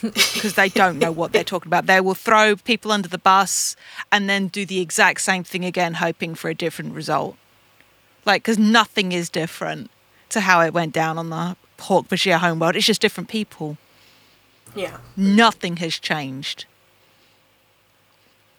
Because 0.02 0.54
they 0.54 0.68
don't 0.68 0.98
know 0.98 1.12
what 1.12 1.32
they're 1.32 1.44
talking 1.44 1.70
about. 1.70 1.86
They 1.86 2.00
will 2.00 2.14
throw 2.14 2.56
people 2.56 2.92
under 2.92 3.08
the 3.08 3.16
bus 3.16 3.74
and 4.12 4.28
then 4.28 4.48
do 4.48 4.66
the 4.66 4.80
exact 4.80 5.22
same 5.22 5.44
thing 5.44 5.64
again 5.64 5.94
hoping 5.94 6.34
for 6.34 6.50
a 6.50 6.54
different 6.54 6.94
result. 6.94 7.36
Like 8.26 8.42
because 8.42 8.58
nothing 8.58 9.12
is 9.12 9.30
different 9.30 9.90
to 10.30 10.40
how 10.40 10.60
it 10.60 10.74
went 10.74 10.92
down 10.92 11.16
on 11.16 11.30
the 11.30 11.56
Hork-Bajir 11.78 12.38
homeworld 12.38 12.76
it's 12.76 12.86
just 12.86 13.00
different 13.00 13.30
people. 13.30 13.78
Yeah. 14.74 14.98
nothing 15.16 15.76
has 15.76 15.98
changed. 15.98 16.66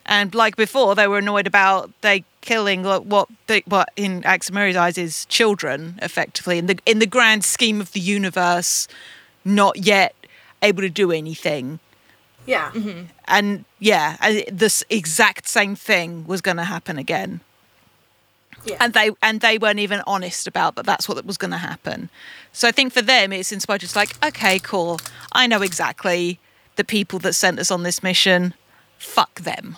And 0.06 0.36
like 0.36 0.56
before, 0.56 0.96
they 0.96 1.08
were 1.08 1.18
annoyed 1.18 1.48
about 1.48 1.92
they 2.02 2.24
killing 2.42 2.84
what 2.84 3.28
they, 3.48 3.64
what 3.66 3.90
in 3.96 4.22
Axamiri's 4.22 4.76
eyes 4.76 4.98
is 4.98 5.26
children, 5.26 5.98
effectively 6.02 6.58
in 6.60 6.68
the 6.68 6.78
in 6.86 7.00
the 7.00 7.08
grand 7.08 7.44
scheme 7.44 7.82
of 7.82 7.92
the 7.94 8.00
universe, 8.00 8.88
not 9.44 9.86
yet 9.86 10.16
able 10.62 10.82
to 10.82 10.90
do 10.90 11.12
anything. 11.12 11.80
Yeah. 12.46 12.72
Mm-hmm. 12.72 13.06
And 13.28 13.66
yeah, 13.80 14.18
and 14.22 14.44
this 14.52 14.84
exact 14.90 15.48
same 15.48 15.76
thing 15.76 16.28
was 16.28 16.42
going 16.42 16.58
to 16.58 16.64
happen 16.64 16.98
again. 16.98 17.40
Yeah. 18.64 18.78
And 18.80 18.94
they 18.94 19.12
and 19.22 19.42
they 19.42 19.58
weren't 19.58 19.80
even 19.80 20.02
honest 20.06 20.48
about 20.48 20.76
that. 20.76 20.86
That's 20.86 21.10
what 21.10 21.24
was 21.26 21.38
going 21.38 21.52
to 21.52 21.58
happen. 21.58 22.10
So 22.52 22.68
I 22.68 22.72
think 22.72 22.94
for 22.94 23.02
them, 23.02 23.34
it's 23.34 23.52
inspired. 23.52 23.84
It's 23.84 23.96
like, 23.96 24.24
okay, 24.24 24.60
cool. 24.60 25.00
I 25.32 25.48
know 25.48 25.62
exactly 25.62 26.40
the 26.76 26.84
people 26.84 27.20
that 27.20 27.34
sent 27.34 27.60
us 27.60 27.72
on 27.72 27.84
this 27.84 28.04
mission. 28.04 28.54
Fuck 28.98 29.42
them. 29.42 29.78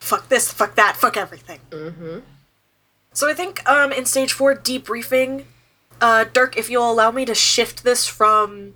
Fuck 0.00 0.28
this, 0.28 0.52
fuck 0.52 0.74
that, 0.76 0.96
fuck 0.96 1.16
everything. 1.16 1.60
Mm-hmm. 1.70 2.18
So 3.12 3.28
I 3.28 3.34
think 3.34 3.68
um, 3.68 3.92
in 3.92 4.04
stage 4.06 4.32
four 4.32 4.54
debriefing, 4.54 5.44
uh, 6.00 6.24
Dirk, 6.32 6.56
if 6.56 6.70
you'll 6.70 6.90
allow 6.90 7.10
me 7.10 7.24
to 7.24 7.34
shift 7.34 7.82
this 7.82 8.06
from 8.06 8.74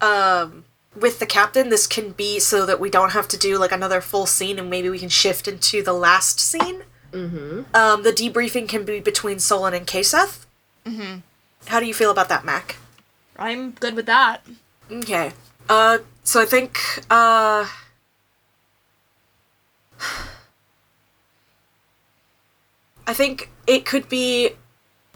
um, 0.00 0.64
with 0.98 1.20
the 1.20 1.26
captain, 1.26 1.68
this 1.68 1.86
can 1.86 2.10
be 2.10 2.40
so 2.40 2.66
that 2.66 2.80
we 2.80 2.90
don't 2.90 3.12
have 3.12 3.28
to 3.28 3.36
do 3.36 3.58
like 3.58 3.70
another 3.70 4.00
full 4.00 4.26
scene, 4.26 4.58
and 4.58 4.68
maybe 4.68 4.90
we 4.90 4.98
can 4.98 5.08
shift 5.08 5.46
into 5.46 5.82
the 5.82 5.92
last 5.92 6.40
scene. 6.40 6.82
Mm-hmm. 7.12 7.74
Um, 7.74 8.02
the 8.02 8.10
debriefing 8.10 8.68
can 8.68 8.84
be 8.84 8.98
between 8.98 9.38
Solon 9.38 9.74
and 9.74 9.86
Kaseth. 9.86 10.46
Mm-hmm. 10.84 11.18
How 11.66 11.78
do 11.78 11.86
you 11.86 11.94
feel 11.94 12.10
about 12.10 12.28
that, 12.28 12.44
Mac? 12.44 12.76
I'm 13.38 13.70
good 13.72 13.94
with 13.94 14.06
that. 14.06 14.44
Okay. 14.90 15.32
Uh, 15.68 15.98
so 16.24 16.40
I 16.40 16.46
think, 16.46 16.78
uh. 17.08 17.68
I 23.06 23.14
think 23.14 23.50
it 23.66 23.84
could 23.84 24.08
be. 24.08 24.50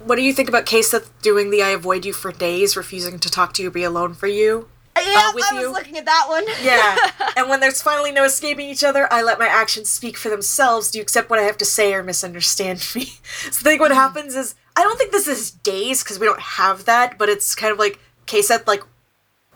What 0.04 0.16
do 0.16 0.22
you 0.22 0.34
think 0.34 0.48
about 0.48 0.66
Kaseth 0.66 1.08
doing 1.22 1.50
the 1.50 1.62
I 1.62 1.70
avoid 1.70 2.04
you 2.04 2.12
for 2.12 2.30
days, 2.30 2.76
refusing 2.76 3.18
to 3.18 3.30
talk 3.30 3.54
to 3.54 3.62
you, 3.62 3.70
be 3.70 3.82
alone 3.82 4.12
for 4.12 4.26
you? 4.26 4.68
Uh, 4.96 5.00
yeah, 5.06 5.28
uh, 5.28 5.32
with 5.34 5.44
I 5.50 5.54
was 5.54 5.62
you. 5.62 5.72
looking 5.72 5.96
at 5.96 6.04
that 6.04 6.26
one. 6.28 6.44
Yeah. 6.62 6.96
and 7.36 7.48
when 7.48 7.60
there's 7.60 7.82
finally 7.82 8.12
no 8.12 8.24
escaping 8.24 8.68
each 8.68 8.84
other, 8.84 9.10
I 9.12 9.22
let 9.22 9.38
my 9.38 9.46
actions 9.46 9.88
speak 9.88 10.16
for 10.16 10.28
themselves. 10.28 10.90
Do 10.90 10.98
you 10.98 11.02
accept 11.02 11.30
what 11.30 11.38
I 11.38 11.42
have 11.42 11.58
to 11.58 11.64
say 11.64 11.94
or 11.94 12.02
misunderstand 12.02 12.86
me? 12.94 13.04
so 13.50 13.60
I 13.60 13.70
think 13.70 13.80
what 13.80 13.90
hmm. 13.90 13.98
happens 13.98 14.34
is 14.34 14.54
I 14.74 14.82
don't 14.82 14.98
think 14.98 15.12
this 15.12 15.28
is 15.28 15.50
days 15.50 16.02
because 16.02 16.18
we 16.18 16.26
don't 16.26 16.40
have 16.40 16.84
that, 16.86 17.18
but 17.18 17.28
it's 17.28 17.54
kind 17.54 17.72
of 17.72 17.78
like 17.78 17.98
Kaseth 18.26 18.66
like 18.66 18.82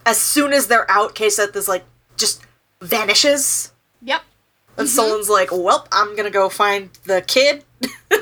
as 0.07 0.19
soon 0.19 0.53
as 0.53 0.67
they're 0.67 0.91
out, 0.91 1.15
Kaseth 1.15 1.55
is 1.57 1.69
like 1.69 1.85
just 2.17 2.43
vanishes. 2.81 3.73
Yep. 4.03 4.23
And 4.77 4.89
Solon's 4.89 5.29
like, 5.29 5.51
Well, 5.53 5.87
I'm 5.93 6.17
gonna 6.17 6.31
go 6.31 6.49
find 6.49 6.91
the 7.05 7.23
kid. 7.23 7.65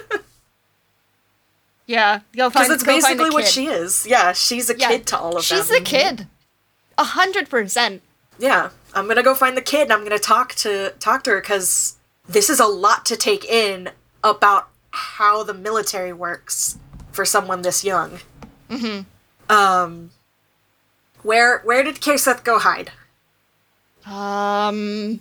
Yeah. 1.87 2.21
Go 2.37 2.51
find. 2.51 2.53
Because 2.53 2.69
that's 2.69 2.83
go 2.83 2.93
find 3.01 3.19
the 3.19 3.25
basically 3.25 3.31
what 3.31 3.47
she 3.47 3.67
is. 3.67 4.07
Yeah, 4.07 4.33
she's 4.33 4.69
a 4.71 4.77
Yeah, 4.79 4.89
kid 4.89 5.07
to 5.07 5.19
all 5.19 5.31
of 5.33 5.37
us. 5.39 5.45
She's 5.45 5.69
them. 5.69 5.81
a 5.81 5.85
kid. 5.85 6.27
A 6.99 7.05
hundred 7.05 7.49
percent. 7.49 8.03
Yeah, 8.39 8.71
I'm 8.95 9.09
gonna 9.09 9.23
go 9.23 9.35
find 9.35 9.57
the 9.57 9.63
kid 9.63 9.85
and 9.85 9.93
I'm 9.95 10.03
gonna 10.05 10.19
talk 10.19 10.55
to 10.57 10.91
talk 11.01 11.25
to 11.25 11.31
her 11.31 11.41
because 11.41 11.97
this 12.29 12.51
is 12.51 12.61
a 12.61 12.67
lot 12.67 13.07
to 13.07 13.17
take 13.17 13.45
in 13.47 13.89
about 14.23 14.69
how 14.91 15.43
the 15.43 15.55
military 15.55 16.13
works 16.13 16.77
for 17.11 17.25
someone 17.25 17.63
this 17.63 17.83
young. 17.85 18.19
Mm-hmm. 18.69 19.03
Um, 19.51 20.11
where 21.23 21.61
where 21.61 21.83
did 21.83 21.97
Kaseth 22.03 22.45
go 22.45 22.59
hide? 22.59 22.93
Um. 24.05 25.21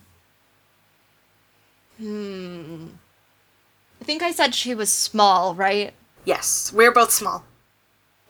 Hmm. 1.97 2.87
I 3.99 4.03
think 4.03 4.21
I 4.21 4.31
said 4.31 4.53
she 4.53 4.75
was 4.75 4.91
small, 4.91 5.55
right? 5.55 5.93
Yes, 6.25 6.71
we're 6.73 6.91
both 6.91 7.11
small. 7.11 7.43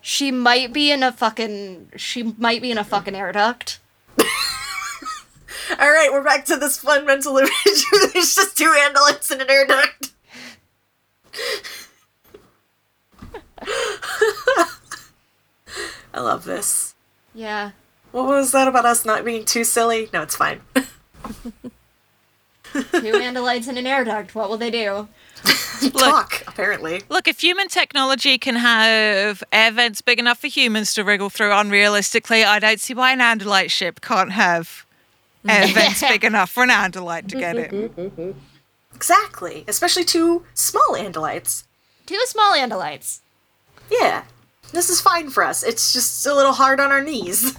She 0.02 0.32
might 0.32 0.72
be 0.72 0.92
in 0.92 1.04
a 1.04 1.12
fucking. 1.12 1.92
She 1.98 2.24
might 2.38 2.62
be 2.62 2.72
in 2.72 2.78
a 2.78 2.84
fucking 2.84 3.16
air 3.16 3.32
duct. 3.32 3.80
All 4.20 5.92
right, 5.92 6.10
we're 6.12 6.24
back 6.24 6.46
to 6.46 6.56
this 6.56 6.78
fun 6.80 7.06
mental 7.06 7.38
image. 7.40 7.52
There's 7.66 8.36
just 8.36 8.58
two 8.58 8.74
ambulance 8.78 9.30
and 9.32 9.42
an 9.42 9.50
air 9.50 9.66
duct. 9.66 10.14
I 16.14 16.22
love 16.22 16.46
this. 16.46 16.96
Yeah. 17.34 17.72
What 18.12 18.28
was 18.28 18.52
that 18.54 18.68
about 18.68 18.86
us 18.86 19.04
not 19.06 19.26
being 19.26 19.44
too 19.46 19.64
silly? 19.64 20.10
No, 20.14 20.22
it's 20.24 20.36
fine. 20.36 20.62
Two 22.84 23.14
andalites 23.14 23.68
in 23.68 23.78
an 23.78 23.88
air 23.88 24.04
duct. 24.04 24.36
What 24.36 24.50
will 24.50 24.58
they 24.58 24.72
do? 24.72 25.08
Talk, 25.92 26.44
apparently. 26.48 27.02
Look, 27.10 27.28
if 27.28 27.42
human 27.42 27.68
technology 27.68 28.38
can 28.38 28.56
have 28.56 29.44
air 29.52 29.72
vents 29.72 30.02
big 30.02 30.20
enough 30.20 30.40
for 30.40 30.48
humans 30.48 30.94
to 30.96 31.04
wriggle 31.04 31.30
through 31.30 31.50
unrealistically, 31.50 32.46
I 32.46 32.60
don't 32.60 32.80
see 32.80 32.94
why 32.94 33.12
an 33.14 33.20
Andalite 33.20 33.70
ship 33.70 34.02
can't 34.02 34.32
have 34.32 34.86
air 35.48 35.68
vents 35.68 36.02
big 36.02 36.24
enough 36.32 36.50
for 36.50 36.64
an 36.64 36.70
Andalite 36.70 37.28
to 37.30 37.36
get 37.38 37.56
in. 37.58 38.36
Exactly. 38.96 39.64
Especially 39.68 40.04
two 40.04 40.44
small 40.54 40.96
Andalites. 40.96 41.66
Two 42.06 42.20
small 42.26 42.56
Andalites. 42.56 43.20
Yeah. 43.92 44.24
This 44.72 44.90
is 44.90 45.00
fine 45.00 45.30
for 45.30 45.44
us. 45.44 45.64
It's 45.64 45.94
just 45.94 46.26
a 46.26 46.34
little 46.34 46.54
hard 46.54 46.80
on 46.80 46.92
our 46.92 47.04
knees. 47.04 47.58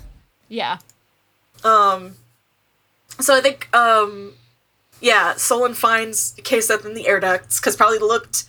Yeah. 0.49 0.79
Um 1.65 2.17
so 3.21 3.37
I 3.37 3.41
think 3.41 3.69
um 3.75 4.33
yeah, 5.01 5.35
Solon 5.35 5.75
finds 5.75 6.35
Kaseth 6.43 6.85
in 6.85 6.95
the 6.95 7.07
air 7.09 7.21
ducts 7.21 7.61
because 7.61 7.77
probably 7.77 7.99
looked 7.99 8.45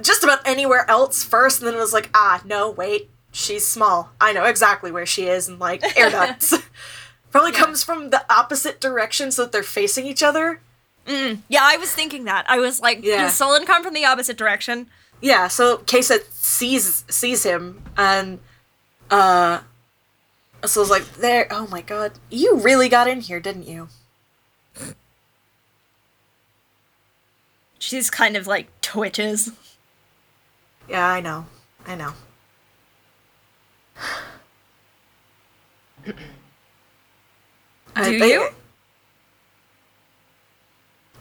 just 0.00 0.22
about 0.22 0.46
anywhere 0.46 0.88
else 0.90 1.24
first 1.24 1.60
and 1.60 1.66
then 1.66 1.74
it 1.74 1.78
was 1.80 1.92
like, 1.92 2.10
ah, 2.14 2.40
no, 2.44 2.70
wait, 2.70 3.10
she's 3.32 3.66
small. 3.66 4.10
I 4.20 4.32
know 4.32 4.44
exactly 4.44 4.90
where 4.92 5.06
she 5.06 5.26
is 5.26 5.48
and 5.48 5.58
like 5.58 5.82
air 5.98 6.10
ducts. 6.10 6.54
probably 7.30 7.52
comes 7.52 7.82
from 7.84 8.10
the 8.10 8.24
opposite 8.32 8.80
direction 8.80 9.30
so 9.30 9.42
that 9.42 9.52
they're 9.52 9.62
facing 9.62 10.06
each 10.06 10.22
other. 10.22 10.60
Yeah, 11.06 11.60
I 11.62 11.78
was 11.78 11.90
thinking 11.92 12.24
that. 12.24 12.44
I 12.50 12.58
was 12.58 12.80
like, 12.80 13.02
Yeah. 13.02 13.22
does 13.22 13.34
Solon 13.34 13.64
come 13.64 13.82
from 13.82 13.94
the 13.94 14.04
opposite 14.04 14.36
direction? 14.36 14.88
Yeah, 15.22 15.48
so 15.48 15.78
Kaseth 15.78 16.30
sees 16.32 17.04
sees 17.08 17.42
him 17.44 17.82
and 17.96 18.38
uh 19.10 19.60
so 20.64 20.80
it's 20.82 20.90
like 20.90 21.14
there 21.14 21.48
oh 21.50 21.66
my 21.68 21.80
god. 21.80 22.12
You 22.30 22.56
really 22.56 22.88
got 22.88 23.08
in 23.08 23.20
here, 23.22 23.40
didn't 23.40 23.66
you? 23.66 23.88
She's 27.78 28.10
kind 28.10 28.36
of 28.36 28.46
like 28.46 28.68
twitches. 28.80 29.52
Yeah, 30.88 31.06
I 31.06 31.20
know. 31.20 31.46
I 31.86 31.94
know. 31.94 32.12
I 36.06 36.12
Do 38.10 38.16
uh, 38.16 38.18
think- 38.18 38.22
you? 38.32 38.48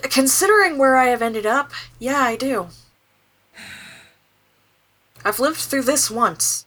Considering 0.04 0.78
where 0.78 0.96
I 0.96 1.08
have 1.08 1.22
ended 1.24 1.46
up, 1.46 1.72
yeah, 2.00 2.22
I 2.22 2.36
do. 2.36 2.68
I've 5.26 5.40
lived 5.40 5.58
through 5.58 5.82
this 5.84 6.10
once. 6.12 6.66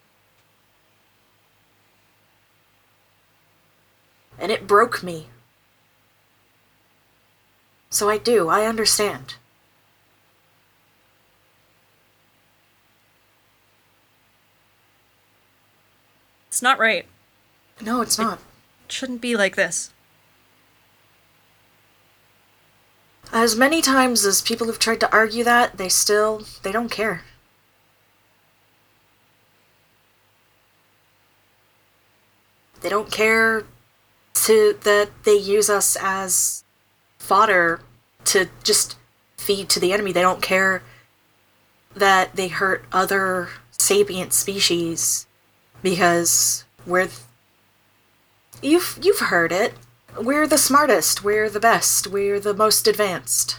And 4.38 4.50
it 4.50 4.66
broke 4.66 5.02
me. 5.02 5.28
So 7.88 8.10
I 8.10 8.18
do, 8.18 8.48
I 8.48 8.66
understand. 8.66 9.34
It's 16.60 16.62
not 16.62 16.78
right. 16.78 17.06
No, 17.80 18.02
it's 18.02 18.18
not. 18.18 18.38
It 18.84 18.92
shouldn't 18.92 19.22
be 19.22 19.34
like 19.34 19.56
this. 19.56 19.94
As 23.32 23.56
many 23.56 23.80
times 23.80 24.26
as 24.26 24.42
people 24.42 24.66
have 24.66 24.78
tried 24.78 25.00
to 25.00 25.10
argue 25.10 25.42
that, 25.42 25.78
they 25.78 25.88
still 25.88 26.42
they 26.62 26.70
don't 26.70 26.90
care. 26.90 27.22
They 32.82 32.90
don't 32.90 33.10
care 33.10 33.64
to 34.44 34.78
that 34.82 35.08
they 35.24 35.36
use 35.36 35.70
us 35.70 35.96
as 35.98 36.62
fodder 37.18 37.80
to 38.26 38.50
just 38.62 38.98
feed 39.38 39.70
to 39.70 39.80
the 39.80 39.94
enemy. 39.94 40.12
They 40.12 40.20
don't 40.20 40.42
care 40.42 40.82
that 41.96 42.36
they 42.36 42.48
hurt 42.48 42.84
other 42.92 43.48
sapient 43.70 44.34
species 44.34 45.26
because 45.82 46.64
we're 46.86 47.06
th- 47.06 47.18
you've 48.62 48.98
you've 49.02 49.20
heard 49.20 49.52
it. 49.52 49.74
We're 50.20 50.46
the 50.46 50.58
smartest, 50.58 51.22
we're 51.22 51.48
the 51.48 51.60
best, 51.60 52.06
we're 52.08 52.40
the 52.40 52.54
most 52.54 52.88
advanced. 52.88 53.58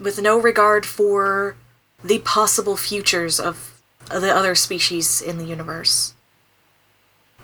With 0.00 0.22
no 0.22 0.40
regard 0.40 0.86
for 0.86 1.56
the 2.02 2.20
possible 2.20 2.76
futures 2.76 3.38
of 3.38 3.80
the 4.08 4.34
other 4.34 4.54
species 4.54 5.20
in 5.20 5.36
the 5.36 5.44
universe. 5.44 6.14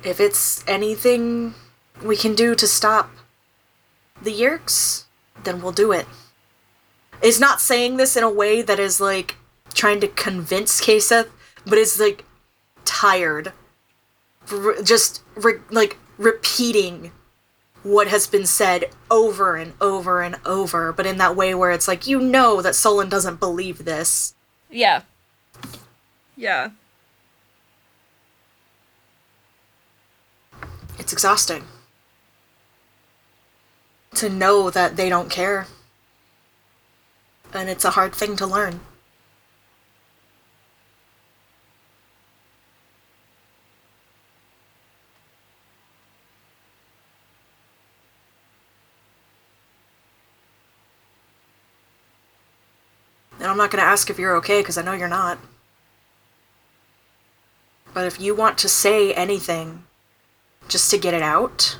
If 0.02 0.20
it's 0.20 0.64
anything 0.66 1.54
we 2.02 2.16
can 2.16 2.34
do 2.34 2.54
to 2.54 2.66
stop 2.66 3.10
the 4.22 4.32
Yeerks, 4.32 5.04
then 5.42 5.60
we'll 5.60 5.72
do 5.72 5.92
it. 5.92 6.06
Is 7.22 7.40
not 7.40 7.60
saying 7.60 7.96
this 7.96 8.16
in 8.16 8.22
a 8.22 8.30
way 8.30 8.62
that 8.62 8.78
is 8.78 9.00
like 9.00 9.36
trying 9.74 10.00
to 10.00 10.08
convince 10.08 10.80
Kaseth, 10.80 11.28
but 11.66 11.78
is 11.78 12.00
like 12.00 12.24
tired 12.84 13.52
r- 14.52 14.82
just 14.82 15.22
re- 15.34 15.60
like 15.70 15.96
repeating 16.18 17.12
what 17.82 18.08
has 18.08 18.26
been 18.26 18.46
said 18.46 18.86
over 19.10 19.56
and 19.56 19.74
over 19.80 20.22
and 20.22 20.36
over, 20.46 20.92
but 20.92 21.06
in 21.06 21.18
that 21.18 21.36
way 21.36 21.54
where 21.54 21.70
it's 21.70 21.88
like 21.88 22.06
you 22.06 22.18
know 22.18 22.62
that 22.62 22.74
Solon 22.74 23.08
doesn't 23.08 23.40
believe 23.40 23.84
this. 23.84 24.34
Yeah. 24.70 25.02
Yeah. 26.36 26.70
It's 30.98 31.12
exhausting 31.12 31.64
to 34.14 34.28
know 34.30 34.70
that 34.70 34.96
they 34.96 35.08
don't 35.08 35.28
care. 35.28 35.66
And 37.52 37.68
it's 37.68 37.84
a 37.84 37.90
hard 37.90 38.14
thing 38.14 38.36
to 38.36 38.46
learn. 38.46 38.80
I'm 53.54 53.58
not 53.58 53.70
going 53.70 53.84
to 53.84 53.88
ask 53.88 54.10
if 54.10 54.18
you're 54.18 54.34
okay 54.38 54.62
because 54.62 54.76
I 54.76 54.82
know 54.82 54.94
you're 54.94 55.06
not. 55.06 55.38
But 57.92 58.04
if 58.04 58.20
you 58.20 58.34
want 58.34 58.58
to 58.58 58.68
say 58.68 59.14
anything 59.14 59.84
just 60.66 60.90
to 60.90 60.98
get 60.98 61.14
it 61.14 61.22
out, 61.22 61.78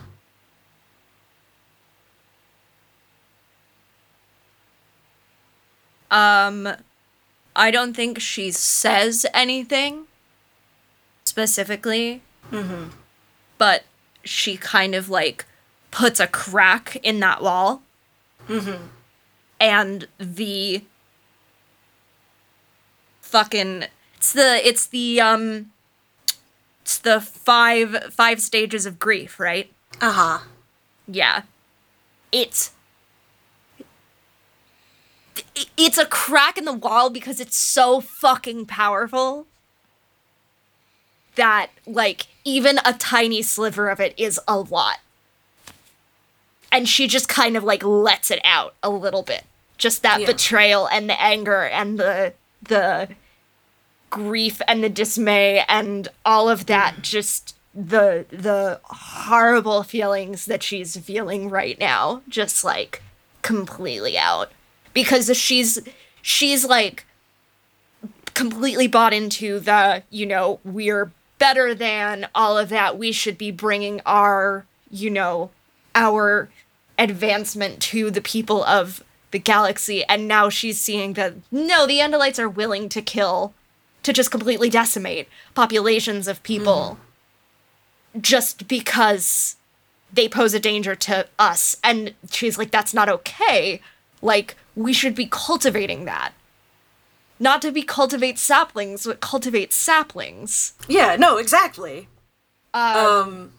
Um, 6.12 6.68
I 7.56 7.72
don't 7.72 7.92
think 7.92 8.20
she 8.20 8.52
says 8.52 9.26
anything 9.34 10.04
specifically. 11.24 12.22
Mm-hmm. 12.52 12.90
But 13.58 13.82
she 14.22 14.56
kind 14.56 14.94
of 14.94 15.08
like 15.08 15.44
puts 15.90 16.20
a 16.20 16.28
crack 16.28 16.94
in 17.02 17.18
that 17.18 17.42
wall. 17.42 17.82
Mm-hmm. 18.48 18.84
And 19.58 20.06
the 20.18 20.84
fucking 23.34 23.84
it's 24.16 24.32
the 24.32 24.64
it's 24.64 24.86
the 24.86 25.20
um 25.20 25.72
it's 26.82 26.98
the 26.98 27.20
five 27.20 28.12
five 28.14 28.40
stages 28.40 28.86
of 28.86 29.00
grief, 29.00 29.40
right? 29.40 29.72
uh 30.00 30.12
huh. 30.12 30.38
Yeah. 31.08 31.42
It's 32.30 32.70
it's 35.76 35.98
a 35.98 36.06
crack 36.06 36.56
in 36.58 36.64
the 36.64 36.72
wall 36.72 37.10
because 37.10 37.40
it's 37.40 37.58
so 37.58 38.00
fucking 38.00 38.66
powerful 38.66 39.46
that 41.34 41.70
like 41.86 42.28
even 42.44 42.78
a 42.84 42.92
tiny 42.92 43.42
sliver 43.42 43.88
of 43.88 43.98
it 43.98 44.14
is 44.16 44.38
a 44.46 44.58
lot. 44.58 44.98
And 46.70 46.88
she 46.88 47.08
just 47.08 47.28
kind 47.28 47.56
of 47.56 47.64
like 47.64 47.82
lets 47.84 48.30
it 48.30 48.40
out 48.44 48.74
a 48.82 48.90
little 48.90 49.22
bit. 49.22 49.42
Just 49.76 50.02
that 50.04 50.20
Yeah. 50.20 50.26
betrayal 50.26 50.86
and 50.86 51.10
the 51.10 51.20
anger 51.20 51.62
and 51.64 51.98
the 51.98 52.32
the 52.62 53.08
grief 54.14 54.62
and 54.68 54.84
the 54.84 54.88
dismay 54.88 55.64
and 55.68 56.06
all 56.24 56.48
of 56.48 56.66
that 56.66 57.02
just 57.02 57.56
the 57.74 58.24
the 58.30 58.78
horrible 58.84 59.82
feelings 59.82 60.46
that 60.46 60.62
she's 60.62 60.96
feeling 60.96 61.50
right 61.50 61.80
now 61.80 62.22
just 62.28 62.62
like 62.62 63.02
completely 63.42 64.16
out. 64.16 64.52
Because 64.92 65.36
she's 65.36 65.80
she's 66.22 66.64
like 66.64 67.04
completely 68.34 68.86
bought 68.86 69.12
into 69.12 69.58
the 69.58 70.04
you 70.10 70.26
know 70.26 70.60
we're 70.64 71.10
better 71.40 71.74
than 71.74 72.28
all 72.36 72.56
of 72.56 72.68
that. 72.68 72.96
We 72.96 73.10
should 73.10 73.36
be 73.36 73.50
bringing 73.50 74.00
our 74.06 74.64
you 74.92 75.10
know 75.10 75.50
our 75.96 76.50
advancement 77.00 77.80
to 77.80 78.12
the 78.12 78.20
people 78.20 78.62
of 78.62 79.02
the 79.32 79.40
galaxy. 79.40 80.04
And 80.04 80.28
now 80.28 80.50
she's 80.50 80.80
seeing 80.80 81.14
that 81.14 81.34
no 81.50 81.84
the 81.84 81.98
andalites 81.98 82.38
are 82.38 82.48
willing 82.48 82.88
to 82.90 83.02
kill 83.02 83.52
to 84.04 84.12
just 84.12 84.30
completely 84.30 84.70
decimate 84.70 85.28
populations 85.54 86.28
of 86.28 86.42
people 86.44 86.98
just 88.20 88.68
because 88.68 89.56
they 90.12 90.28
pose 90.28 90.54
a 90.54 90.60
danger 90.60 90.94
to 90.94 91.26
us. 91.38 91.76
And 91.82 92.14
she's 92.30 92.56
like 92.56 92.70
that's 92.70 92.94
not 92.94 93.08
okay. 93.08 93.80
Like 94.22 94.56
we 94.76 94.92
should 94.92 95.14
be 95.16 95.26
cultivating 95.26 96.04
that. 96.04 96.32
Not 97.40 97.60
to 97.62 97.72
be 97.72 97.82
cultivate 97.82 98.38
saplings 98.38 99.04
but 99.04 99.20
cultivate 99.20 99.72
saplings. 99.72 100.74
Yeah, 100.86 101.16
no, 101.16 101.36
exactly. 101.38 102.08
um, 102.72 102.96
Um, 102.96 103.52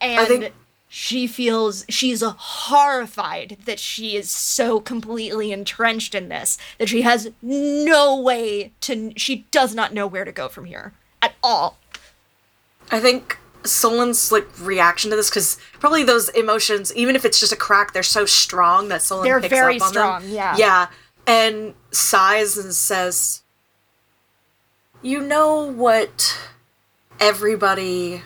and 0.00 0.28
think- 0.28 0.54
she 0.88 1.26
feels 1.26 1.84
she's 1.88 2.22
horrified 2.24 3.58
that 3.66 3.78
she 3.78 4.16
is 4.16 4.30
so 4.30 4.80
completely 4.80 5.52
entrenched 5.52 6.14
in 6.14 6.28
this 6.28 6.56
that 6.78 6.88
she 6.88 7.02
has 7.02 7.30
no 7.42 8.18
way 8.18 8.72
to 8.80 9.12
she 9.16 9.44
does 9.50 9.74
not 9.74 9.92
know 9.92 10.06
where 10.06 10.24
to 10.24 10.32
go 10.32 10.48
from 10.48 10.64
here 10.64 10.92
at 11.20 11.34
all 11.42 11.76
I 12.90 13.00
think 13.00 13.38
Solon's 13.64 14.32
like 14.32 14.46
reaction 14.60 15.10
to 15.10 15.16
this 15.16 15.28
because 15.28 15.58
probably 15.74 16.04
those 16.04 16.28
emotions, 16.30 16.94
even 16.94 17.16
if 17.16 17.24
it's 17.24 17.38
just 17.38 17.52
a 17.52 17.56
crack, 17.56 17.92
they're 17.92 18.02
so 18.02 18.24
strong 18.24 18.88
that 18.88 19.02
Solon 19.02 19.24
They're 19.24 19.40
picks 19.40 19.52
very 19.52 19.76
up 19.76 19.82
on 19.82 19.88
strong, 19.88 20.22
them. 20.22 20.30
yeah. 20.32 20.56
yeah, 20.56 20.86
and 21.26 21.74
sighs 21.90 22.56
and 22.56 22.72
says, 22.72 23.42
"You 25.02 25.20
know 25.20 25.64
what 25.64 26.38
everybody, 27.20 28.22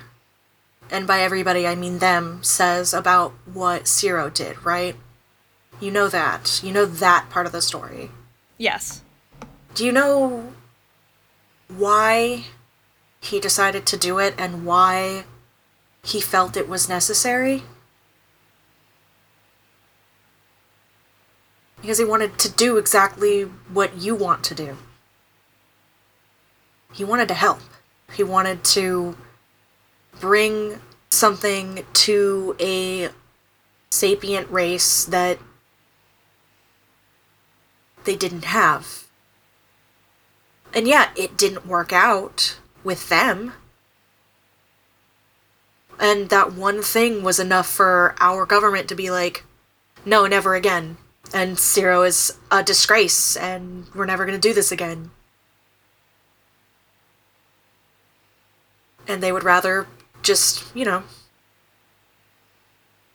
and 0.92 1.06
by 1.06 1.22
everybody 1.22 1.66
I 1.66 1.74
mean 1.74 1.98
them, 1.98 2.42
says 2.42 2.92
about 2.92 3.32
what 3.52 3.88
Ciro 3.88 4.28
did, 4.28 4.62
right? 4.64 4.94
You 5.80 5.90
know 5.90 6.08
that. 6.08 6.60
You 6.62 6.70
know 6.70 6.84
that 6.84 7.30
part 7.30 7.46
of 7.46 7.52
the 7.52 7.62
story. 7.62 8.10
yes 8.58 9.02
Do 9.74 9.84
you 9.84 9.90
know 9.90 10.52
why 11.66 12.44
he 13.20 13.40
decided 13.40 13.86
to 13.86 13.96
do 13.96 14.18
it 14.18 14.34
and 14.36 14.66
why 14.66 15.24
he 16.04 16.20
felt 16.20 16.56
it 16.56 16.68
was 16.68 16.88
necessary? 16.88 17.62
Because 21.80 21.98
he 21.98 22.04
wanted 22.04 22.38
to 22.38 22.50
do 22.50 22.76
exactly 22.76 23.42
what 23.72 23.96
you 23.96 24.14
want 24.14 24.44
to 24.44 24.54
do. 24.54 24.76
He 26.92 27.02
wanted 27.02 27.28
to 27.28 27.34
help. 27.34 27.60
He 28.12 28.22
wanted 28.22 28.62
to 28.76 29.16
bring 30.20 30.80
something 31.10 31.84
to 31.92 32.56
a 32.58 33.10
sapient 33.90 34.50
race 34.50 35.04
that 35.04 35.38
they 38.04 38.16
didn't 38.16 38.44
have. 38.44 39.08
And 40.74 40.88
yeah, 40.88 41.10
it 41.16 41.36
didn't 41.36 41.66
work 41.66 41.92
out 41.92 42.58
with 42.82 43.08
them. 43.08 43.52
And 46.00 46.30
that 46.30 46.52
one 46.52 46.82
thing 46.82 47.22
was 47.22 47.38
enough 47.38 47.68
for 47.68 48.14
our 48.18 48.46
government 48.46 48.88
to 48.88 48.94
be 48.94 49.10
like, 49.10 49.44
no, 50.04 50.26
never 50.26 50.54
again. 50.54 50.96
And 51.32 51.58
Ciro 51.58 52.02
is 52.02 52.36
a 52.50 52.62
disgrace, 52.62 53.36
and 53.36 53.86
we're 53.94 54.06
never 54.06 54.26
going 54.26 54.38
to 54.38 54.48
do 54.48 54.52
this 54.52 54.72
again. 54.72 55.10
And 59.06 59.22
they 59.22 59.30
would 59.32 59.44
rather 59.44 59.86
just, 60.22 60.64
you 60.74 60.84
know, 60.84 61.02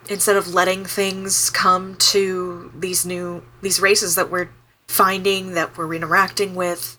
instead 0.10 0.36
of 0.36 0.54
letting 0.54 0.86
things 0.86 1.50
come 1.50 1.96
to 1.98 2.72
these 2.76 3.06
new, 3.06 3.44
these 3.62 3.80
races 3.80 4.16
that 4.16 4.30
we're 4.30 4.50
finding, 4.88 5.54
that 5.54 5.78
we're 5.78 5.94
interacting 5.94 6.56
with, 6.56 6.98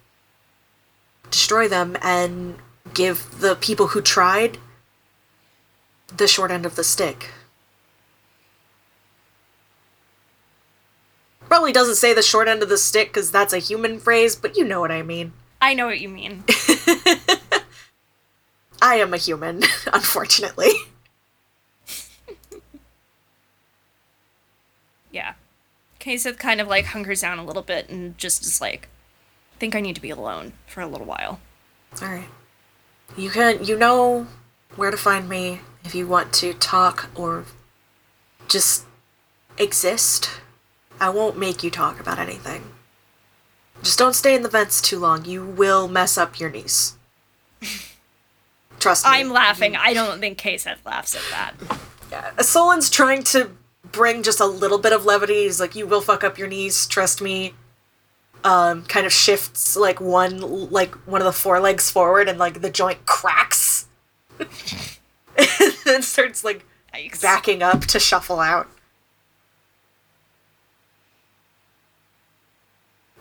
destroy 1.30 1.68
them 1.68 1.96
and 2.02 2.56
give 2.94 3.40
the 3.40 3.54
people 3.54 3.88
who 3.88 4.00
tried 4.00 4.58
the 6.14 6.26
short 6.28 6.50
end 6.50 6.64
of 6.66 6.76
the 6.76 6.84
stick. 6.84 7.30
Probably 11.48 11.72
doesn't 11.72 11.94
say 11.96 12.12
the 12.12 12.22
short 12.22 12.46
end 12.46 12.62
of 12.62 12.68
the 12.68 12.76
stick 12.76 13.08
because 13.08 13.30
that's 13.30 13.54
a 13.54 13.58
human 13.58 13.98
phrase, 13.98 14.36
but 14.36 14.56
you 14.56 14.64
know 14.64 14.80
what 14.80 14.90
I 14.90 15.02
mean. 15.02 15.32
i 15.60 15.74
know 15.74 15.86
what 15.86 16.00
you 16.00 16.08
mean 16.08 16.44
I 18.80 18.96
am 18.96 19.12
a 19.12 19.16
human, 19.16 19.62
unfortunately. 19.92 20.70
yeah 25.10 25.34
Kaseth 26.00 26.38
kind 26.38 26.60
of 26.60 26.68
like 26.68 26.86
hunkers 26.86 27.22
down 27.22 27.38
a 27.38 27.44
little 27.44 27.62
bit 27.62 27.88
and 27.88 28.16
just 28.18 28.42
is 28.44 28.60
like 28.60 28.88
I 29.54 29.58
think 29.58 29.74
i 29.74 29.80
need 29.80 29.94
to 29.94 30.02
be 30.02 30.10
alone 30.10 30.52
for 30.66 30.80
a 30.80 30.86
little 30.86 31.06
while 31.06 31.40
All 32.02 32.08
right. 32.08 32.28
You 33.16 33.30
can 33.30 33.64
you 33.64 33.76
know 33.78 34.26
where 34.76 34.90
to 34.90 34.96
find 34.96 35.28
me 35.28 35.60
if 35.84 35.94
you 35.94 36.06
want 36.06 36.32
to 36.34 36.52
talk 36.54 37.08
or 37.14 37.44
just 38.48 38.84
exist. 39.56 40.30
I 41.00 41.08
won't 41.08 41.38
make 41.38 41.62
you 41.62 41.70
talk 41.70 41.98
about 42.00 42.18
anything. 42.18 42.62
Just 43.82 43.98
don't 43.98 44.14
stay 44.14 44.34
in 44.34 44.42
the 44.42 44.48
vents 44.48 44.82
too 44.82 44.98
long. 44.98 45.24
You 45.24 45.44
will 45.44 45.88
mess 45.88 46.18
up 46.18 46.38
your 46.38 46.50
knees. 46.50 46.96
Trust 48.78 49.04
me. 49.04 49.10
i'm 49.12 49.30
laughing 49.30 49.76
i 49.76 49.92
don't 49.92 50.20
think 50.20 50.38
Kaseth 50.38 50.78
laughs 50.86 51.14
at 51.14 51.22
that 51.30 51.54
Yeah. 52.10 52.36
Solon's 52.40 52.88
trying 52.90 53.22
to 53.24 53.50
bring 53.92 54.22
just 54.22 54.40
a 54.40 54.46
little 54.46 54.78
bit 54.78 54.92
of 54.94 55.04
levity. 55.04 55.42
He's 55.44 55.60
like, 55.60 55.74
"You 55.74 55.86
will 55.86 56.00
fuck 56.00 56.24
up 56.24 56.38
your 56.38 56.48
knees. 56.48 56.86
Trust 56.86 57.20
me." 57.20 57.52
Um, 58.44 58.84
kind 58.84 59.04
of 59.04 59.12
shifts 59.12 59.76
like 59.76 60.00
one, 60.00 60.70
like 60.70 60.94
one 61.06 61.20
of 61.20 61.26
the 61.26 61.32
forelegs 61.32 61.90
forward, 61.90 62.26
and 62.28 62.38
like 62.38 62.62
the 62.62 62.70
joint 62.70 63.04
cracks, 63.04 63.86
and 64.38 64.48
then 65.84 66.00
starts 66.02 66.44
like 66.44 66.64
Yikes. 66.94 67.20
backing 67.20 67.62
up 67.62 67.82
to 67.86 67.98
shuffle 67.98 68.40
out. 68.40 68.68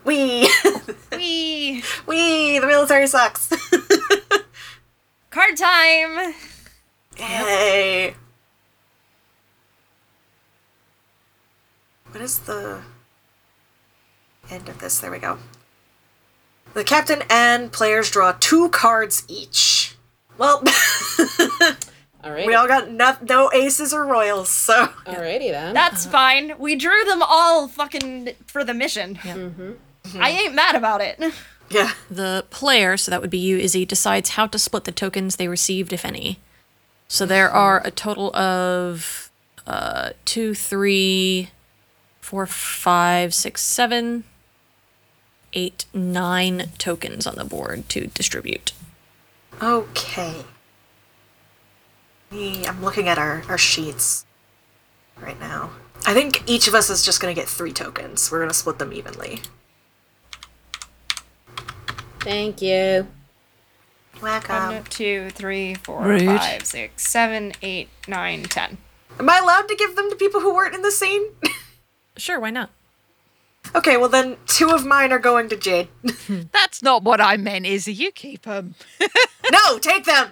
Wee, 0.06 0.50
Whee! 1.12 1.84
wee, 2.06 2.60
the 2.60 2.67
military 2.67 3.08
sucks. 3.08 3.50
card 5.38 5.56
time 5.56 6.34
Hey! 7.15 8.15
What 12.10 12.23
is 12.23 12.39
the 12.39 12.82
end 14.50 14.67
of 14.67 14.80
this? 14.80 15.00
There 15.00 15.12
we 15.12 15.19
go. 15.19 15.38
The 16.73 16.84
captain 16.84 17.21
and 17.30 17.71
players 17.71 18.10
draw 18.10 18.36
two 18.39 18.69
cards 18.69 19.26
each. 19.28 19.95
Well, 20.39 20.63
All 22.23 22.32
right. 22.32 22.47
we 22.47 22.56
all 22.56 22.67
got 22.67 22.89
no, 22.89 23.15
no 23.21 23.52
aces 23.54 23.93
or 23.93 24.06
royals, 24.06 24.50
so. 24.50 24.88
Alrighty 25.06 25.52
then. 25.52 25.76
That's 25.76 26.08
fine. 26.08 26.58
We 26.58 26.76
drew 26.76 27.04
them 27.06 27.21
all 27.21 27.67
fucking 27.67 28.30
for 28.47 28.63
the 28.63 28.73
mission. 28.73 29.15
Mm-hmm. 29.17 30.19
I 30.19 30.30
ain't 30.30 30.56
mad 30.56 30.73
about 30.73 31.02
it. 31.02 31.19
Yeah. 31.69 31.91
The 32.10 32.45
player, 32.49 32.97
so 32.97 33.12
that 33.12 33.21
would 33.21 33.30
be 33.30 33.38
you, 33.38 33.58
Izzy, 33.58 33.86
decides 33.86 34.32
how 34.32 34.47
to 34.47 34.60
split 34.60 34.86
the 34.86 34.91
tokens 34.91 35.36
they 35.36 35.47
received, 35.47 35.91
if 35.91 36.06
any. 36.06 36.39
So 37.08 37.25
there 37.25 37.49
are 37.49 37.82
a 37.86 37.91
total 37.91 38.36
of 38.36 39.32
uh, 39.65 40.12
two, 40.25 40.53
three, 40.53 41.49
four, 42.21 42.45
five, 42.45 43.34
six, 43.34 43.62
seven, 43.63 44.23
eight, 45.53 45.86
nine 45.93 46.69
tokens 46.77 47.25
on 47.25 47.36
the 47.36 47.45
board 47.45 47.88
to 47.89 48.08
distribute. 48.08 48.73
Okay. 49.62 50.43
I'm 52.32 52.84
looking 52.84 53.08
at 53.08 53.17
our, 53.17 53.43
our 53.47 53.58
sheets 53.58 54.25
right 55.21 55.39
now. 55.39 55.71
I 56.06 56.13
think 56.13 56.43
each 56.47 56.67
of 56.67 56.75
us 56.75 56.89
is 56.89 57.03
just 57.03 57.21
gonna 57.21 57.34
get 57.34 57.47
three 57.47 57.71
tokens. 57.71 58.32
We're 58.32 58.39
gonna 58.39 58.53
split 58.53 58.80
them 58.80 58.93
evenly. 58.93 59.41
Thank 62.28 62.62
you. 62.62 63.08
Welcome. 64.22 64.74
One, 64.74 64.84
two, 64.84 65.30
three, 65.30 65.76
four, 65.76 66.04
Rude. 66.04 66.26
five, 66.26 66.66
six, 66.66 67.08
seven, 67.08 67.54
eight, 67.62 67.88
nine, 68.06 68.44
ten. 68.44 68.80
Am 69.18 69.30
I 69.30 69.38
allowed 69.38 69.70
to 69.70 69.76
give 69.78 69.96
them 69.96 70.10
to 70.10 70.16
people 70.18 70.42
who 70.42 70.54
weren't 70.54 70.76
in 70.76 70.82
the 70.82 70.92
scene? 70.92 71.24
Sure, 72.18 72.40
why 72.40 72.50
not? 72.50 72.72
okay, 73.76 73.96
well 73.96 74.10
then 74.10 74.38
two 74.48 74.72
of 74.72 74.84
mine 74.84 75.12
are 75.12 75.20
going 75.20 75.48
to 75.50 75.56
Jade. 75.56 75.88
That's 76.52 76.82
not 76.82 77.04
what 77.04 77.22
I 77.22 77.38
meant, 77.38 77.68
Izzy. 77.68 77.94
You 77.94 78.12
keep 78.12 78.42
them. 78.42 78.74
no, 79.52 79.78
take 79.78 80.06
them. 80.06 80.30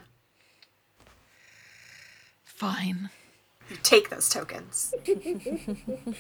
Fine. 2.44 3.12
You 3.70 3.78
take 3.84 4.10
those 4.10 4.30
tokens. 4.30 4.96
take 5.06 5.46
those. 5.46 6.16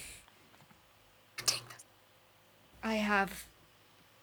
I 2.83 2.93
have 2.93 3.45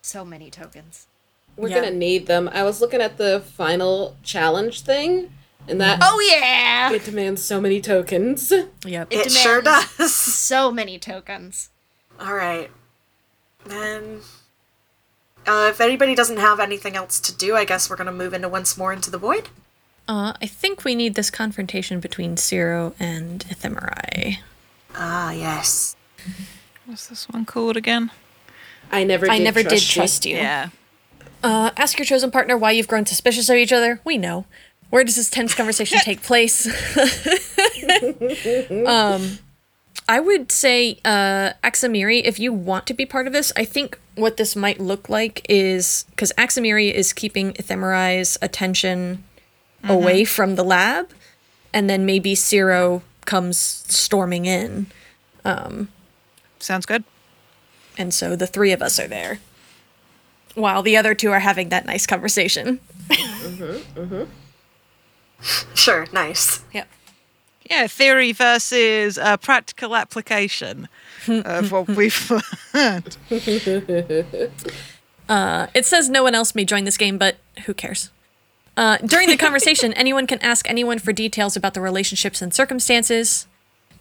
so 0.00 0.24
many 0.24 0.48
tokens. 0.48 1.08
We're 1.56 1.68
Yeah. 1.68 1.76
gonna 1.76 1.90
need 1.90 2.26
them. 2.26 2.48
I 2.52 2.62
was 2.62 2.80
looking 2.80 3.00
at 3.00 3.18
the 3.18 3.40
final 3.40 4.16
challenge 4.22 4.80
thing, 4.82 5.32
and 5.68 5.80
that 5.80 5.98
Oh 6.02 6.18
yeah! 6.20 6.92
it 6.92 7.04
demands 7.04 7.42
so 7.42 7.60
many 7.60 7.80
tokens. 7.80 8.52
Yep. 8.84 9.08
It 9.10 9.30
sure 9.30 9.60
demands- 9.62 9.96
does. 9.98 10.14
So 10.14 10.70
many 10.70 10.98
tokens. 10.98 11.68
All 12.20 12.34
right. 12.34 12.70
Then, 13.64 14.20
uh, 15.46 15.68
if 15.70 15.80
anybody 15.80 16.14
doesn't 16.14 16.38
have 16.38 16.58
anything 16.58 16.96
else 16.96 17.20
to 17.20 17.32
do, 17.34 17.54
I 17.56 17.64
guess 17.64 17.88
we're 17.90 17.96
gonna 17.96 18.12
move 18.12 18.34
into 18.34 18.48
once 18.48 18.76
more 18.76 18.92
into 18.92 19.10
the 19.10 19.18
void. 19.18 19.48
Uh, 20.08 20.32
I 20.42 20.46
think 20.46 20.84
we 20.84 20.94
need 20.96 21.14
this 21.14 21.30
confrontation 21.30 22.00
between 22.00 22.36
Ciro 22.36 22.92
and 22.98 23.44
Ephemerai. 23.48 24.38
Ah, 24.96 25.30
yes. 25.30 25.94
What's 26.86 27.06
this 27.06 27.28
one 27.28 27.44
called 27.44 27.76
again? 27.76 28.10
I 28.90 29.04
never. 29.04 29.26
Did 29.26 29.32
I 29.34 29.38
never 29.38 29.62
did 29.62 29.68
trust 29.70 29.86
you. 29.94 29.94
trust 29.94 30.26
you. 30.26 30.36
Yeah. 30.36 30.68
Uh, 31.42 31.70
ask 31.76 31.98
your 31.98 32.06
chosen 32.06 32.30
partner 32.30 32.56
why 32.56 32.70
you've 32.70 32.88
grown 32.88 33.06
suspicious 33.06 33.48
of 33.48 33.56
each 33.56 33.72
other. 33.72 34.00
We 34.04 34.18
know. 34.18 34.44
Where 34.90 35.04
does 35.04 35.16
this 35.16 35.30
tense 35.30 35.54
conversation 35.54 35.98
take 36.00 36.22
place? 36.30 36.66
um, 38.86 39.38
I 40.08 40.20
would 40.20 40.52
say, 40.52 40.98
uh, 41.04 41.52
Axamiri, 41.64 42.22
if 42.24 42.38
you 42.38 42.52
want 42.52 42.86
to 42.88 42.94
be 42.94 43.06
part 43.06 43.26
of 43.26 43.32
this, 43.32 43.52
I 43.56 43.64
think 43.64 43.98
what 44.14 44.36
this 44.36 44.54
might 44.54 44.80
look 44.80 45.08
like 45.08 45.46
is 45.48 46.04
because 46.10 46.32
Axamiri 46.36 46.92
is 46.92 47.12
keeping 47.12 47.52
Ephemerai's 47.54 48.36
attention 48.42 49.24
away 49.84 50.24
from 50.24 50.54
the 50.56 50.64
lab, 50.64 51.10
and 51.72 51.88
then 51.88 52.04
maybe 52.06 52.34
Ciro 52.34 53.02
comes 53.24 53.56
storming 53.58 54.44
in, 54.46 54.86
Sounds 56.58 56.86
good. 56.86 57.02
and 57.98 58.14
so 58.14 58.36
the 58.36 58.46
three 58.46 58.72
of 58.72 58.80
us 58.82 59.00
are 59.00 59.08
there, 59.08 59.38
while 60.54 60.82
the 60.82 60.96
other 60.96 61.14
two 61.14 61.30
are 61.32 61.40
having 61.40 61.68
that 61.70 61.86
nice 61.86 62.06
conversation. 62.06 62.80
Mhm. 63.08 63.80
Mhm. 63.94 64.26
Sure, 65.74 66.06
nice. 66.12 66.60
Yep. 66.72 66.88
Yeah, 67.68 67.86
theory 67.86 68.32
versus 68.32 69.18
uh, 69.18 69.36
practical 69.38 69.96
application 69.96 70.88
of 71.28 71.72
what 71.72 71.88
we've 71.96 72.32
learned. 72.74 73.16
It 75.74 75.86
says 75.86 76.10
no 76.10 76.22
one 76.22 76.34
else 76.34 76.54
may 76.54 76.64
join 76.64 76.84
this 76.84 76.96
game, 76.98 77.16
but 77.18 77.36
who 77.66 77.72
cares? 77.74 78.10
Uh, 78.76 78.98
during 78.98 79.28
the 79.28 79.36
conversation, 79.36 79.92
anyone 79.94 80.26
can 80.26 80.38
ask 80.40 80.68
anyone 80.68 80.98
for 80.98 81.12
details 81.12 81.56
about 81.56 81.74
the 81.74 81.80
relationships 81.80 82.42
and 82.42 82.52
circumstances. 82.54 83.46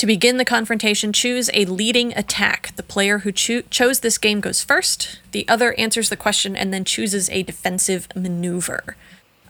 To 0.01 0.07
begin 0.07 0.37
the 0.37 0.45
confrontation, 0.45 1.13
choose 1.13 1.51
a 1.53 1.65
leading 1.65 2.11
attack. 2.17 2.75
The 2.75 2.81
player 2.81 3.19
who 3.19 3.31
cho- 3.31 3.61
chose 3.69 3.99
this 3.99 4.17
game 4.17 4.39
goes 4.41 4.63
first. 4.63 5.19
The 5.31 5.47
other 5.47 5.75
answers 5.75 6.09
the 6.09 6.17
question 6.17 6.55
and 6.55 6.73
then 6.73 6.85
chooses 6.85 7.29
a 7.29 7.43
defensive 7.43 8.07
maneuver. 8.15 8.95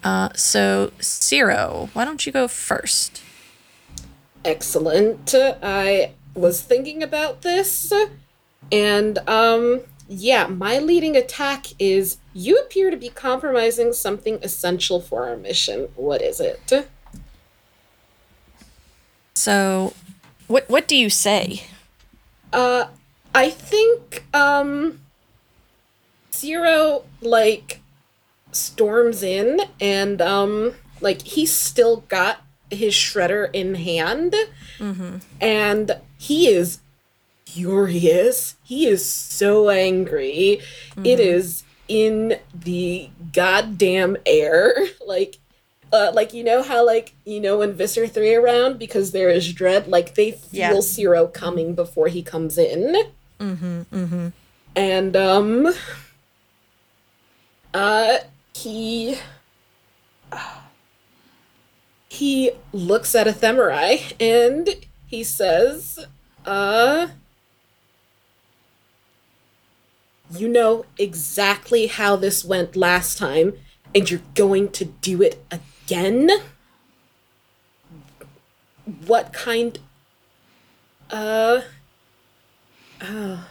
Uh, 0.04 0.28
so, 0.36 0.92
Ciro, 1.00 1.90
why 1.94 2.04
don't 2.04 2.26
you 2.26 2.34
go 2.34 2.50
first? 2.50 3.22
Excellent. 4.44 5.34
I 5.34 6.16
was 6.36 6.62
thinking 6.62 7.02
about 7.02 7.44
this, 7.44 7.94
and 8.74 9.20
um, 9.30 9.84
yeah, 10.10 10.48
my 10.48 10.80
leading 10.80 11.16
attack 11.16 11.68
is 11.80 12.18
you 12.34 12.58
appear 12.58 12.92
to 12.92 12.98
be 12.98 13.08
compromising 13.08 13.94
something 13.94 14.38
essential 14.44 15.00
for 15.00 15.30
our 15.30 15.38
mission. 15.38 15.88
What 15.96 16.22
is 16.22 16.42
it? 16.42 16.90
So, 19.34 19.94
what 20.52 20.70
what 20.70 20.88
do 20.88 20.96
you 20.96 21.10
say? 21.10 21.64
Uh, 22.54 22.88
I 23.34 23.50
think 23.50 24.26
um, 24.34 25.00
Ciro 26.30 27.04
like 27.22 27.80
storms 28.52 29.24
in 29.24 29.62
and 29.80 30.22
um, 30.22 30.74
like 31.00 31.22
he's 31.22 31.54
still 31.54 31.98
got 32.10 32.44
his 32.70 32.94
shredder 32.94 33.50
in 33.54 33.76
hand, 33.76 34.36
and 35.40 35.98
he 36.18 36.48
is 36.48 36.80
furious. 37.46 38.56
He 38.64 38.88
is 38.88 39.06
so 39.06 39.70
angry. 39.70 40.60
It 41.06 41.20
is 41.20 41.64
in 41.88 42.40
the 42.54 43.10
goddamn 43.34 44.18
air. 44.26 44.74
Like, 45.06 45.40
uh, 45.93 46.12
like 46.13 46.34
you 46.34 46.43
know 46.43 46.62
how 46.63 46.86
like 46.86 47.13
you 47.25 47.39
know 47.39 47.60
when 47.60 47.73
Visser 47.73 48.08
three 48.08 48.34
around 48.36 48.80
because 48.80 49.12
there 49.12 49.30
is 49.30 49.51
dread. 49.54 49.88
Like 49.88 50.15
they 50.15 50.32
feel 50.32 50.75
Yeah. 50.75 50.80
Ciro 50.82 51.27
coming 51.27 51.75
before 51.75 52.08
he 52.08 52.21
comes 52.23 52.58
in. 52.58 52.95
Mm-hmm. 53.39 53.82
Mm-hmm. 53.93 54.27
And 54.75 55.15
um. 55.15 55.73
Uh, 57.73 58.17
he. 58.54 59.17
Uh, 60.32 60.58
He 62.10 62.51
looks 62.73 63.15
at 63.15 63.25
Ephemerai 63.25 64.13
and 64.19 64.67
he 65.08 65.23
says, 65.23 65.97
uh. 66.45 67.08
You 70.30 70.47
know 70.49 70.86
exactly 70.97 71.88
how 71.88 72.17
this 72.17 72.43
went 72.43 72.75
last 72.75 73.17
time, 73.17 73.54
and 73.95 74.10
you're 74.10 74.21
going 74.36 74.69
to 74.71 74.86
do 74.86 75.21
it 75.21 75.41
again? 75.49 75.65
Again 75.86 76.30
what 79.06 79.34
kind. 79.34 79.80
Uh. 81.10 81.62
Oh. 83.02 83.48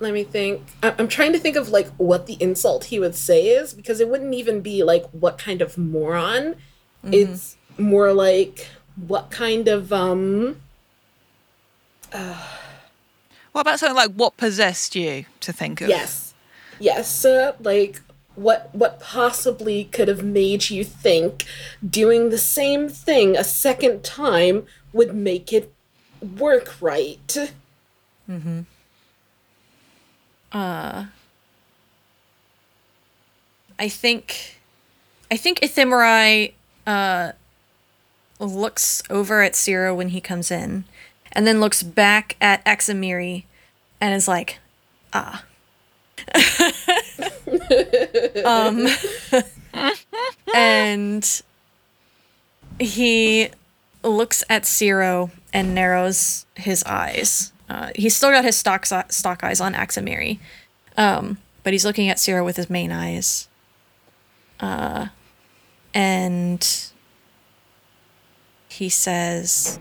Let 0.00 0.14
me 0.14 0.22
think. 0.22 0.62
I'm 0.82 1.08
trying 1.08 1.32
to 1.32 1.38
think 1.38 1.56
of 1.56 1.70
like 1.70 1.88
what 1.96 2.26
the 2.26 2.36
insult 2.40 2.84
he 2.84 3.00
would 3.00 3.16
say 3.16 3.48
is 3.48 3.74
because 3.74 4.00
it 4.00 4.08
wouldn't 4.08 4.34
even 4.34 4.60
be 4.60 4.84
like 4.84 5.04
what 5.10 5.38
kind 5.38 5.60
of 5.60 5.76
moron. 5.76 6.54
It's 7.04 7.56
more 7.78 8.12
like 8.12 8.68
what 9.06 9.30
kind 9.30 9.68
of 9.68 9.92
um 9.92 10.60
uh, 12.12 12.46
What 13.52 13.62
about 13.62 13.78
something 13.78 13.96
like 13.96 14.12
what 14.12 14.36
possessed 14.36 14.94
you 14.94 15.24
to 15.40 15.52
think 15.52 15.80
of? 15.80 15.88
Yes. 15.88 16.34
Yes. 16.78 17.24
Uh, 17.24 17.52
like 17.60 18.00
what 18.38 18.74
what 18.74 19.00
possibly 19.00 19.84
could 19.84 20.08
have 20.08 20.22
made 20.22 20.70
you 20.70 20.84
think 20.84 21.44
doing 21.88 22.30
the 22.30 22.38
same 22.38 22.88
thing 22.88 23.36
a 23.36 23.44
second 23.44 24.04
time 24.04 24.66
would 24.92 25.14
make 25.14 25.52
it 25.52 25.72
work 26.36 26.74
right? 26.80 27.52
I 33.78 33.88
think 33.88 34.60
I 35.30 35.36
think 35.36 35.60
Ephemerai 35.60 36.52
uh 36.86 37.32
looks 38.40 39.02
over 39.10 39.42
at 39.42 39.56
Ciro 39.56 39.94
when 39.94 40.08
he 40.10 40.20
comes 40.20 40.50
in 40.50 40.84
and 41.32 41.46
then 41.46 41.60
looks 41.60 41.82
back 41.82 42.36
at 42.40 42.64
Axamiri 42.64 43.44
and 44.00 44.14
is 44.14 44.28
like, 44.28 44.58
ah. 45.12 45.44
um 48.44 48.86
and 50.54 51.42
he 52.78 53.48
looks 54.02 54.44
at 54.48 54.64
Ciro 54.64 55.30
and 55.52 55.74
narrows 55.74 56.46
his 56.56 56.84
eyes. 56.84 57.52
Uh, 57.68 57.90
he's 57.94 58.14
still 58.16 58.30
got 58.30 58.44
his 58.44 58.56
stock 58.56 58.86
stalk 58.86 59.44
eyes 59.44 59.60
on 59.60 59.74
Axamiri, 59.74 60.38
um, 60.96 61.38
but 61.64 61.72
he's 61.72 61.84
looking 61.84 62.08
at 62.08 62.18
Ciro 62.18 62.44
with 62.44 62.56
his 62.56 62.70
main 62.70 62.92
eyes 62.92 63.48
Uh, 64.60 65.08
and 65.94 66.90
he 68.68 68.88
says 68.88 69.78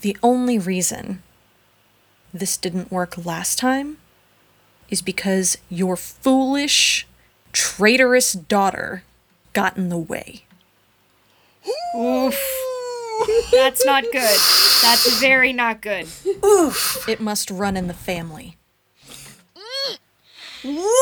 the 0.00 0.16
only 0.22 0.58
reason 0.58 1.22
this 2.32 2.56
didn't 2.56 2.92
work 2.92 3.24
last 3.24 3.58
time 3.58 3.98
is 4.90 5.02
because 5.02 5.58
your 5.68 5.96
foolish 5.96 7.06
traitorous 7.52 8.32
daughter 8.32 9.02
got 9.52 9.76
in 9.76 9.88
the 9.88 9.98
way 9.98 10.44
Oof. 11.96 12.38
That's 13.52 13.84
not 13.84 14.04
good. 14.04 14.38
That's 14.80 15.18
very 15.18 15.52
not 15.52 15.80
good. 15.80 16.06
Oof. 16.44 17.06
It 17.08 17.20
must 17.20 17.50
run 17.50 17.76
in 17.76 17.88
the 17.88 17.94
family 17.94 18.56
Oh, 20.64 20.94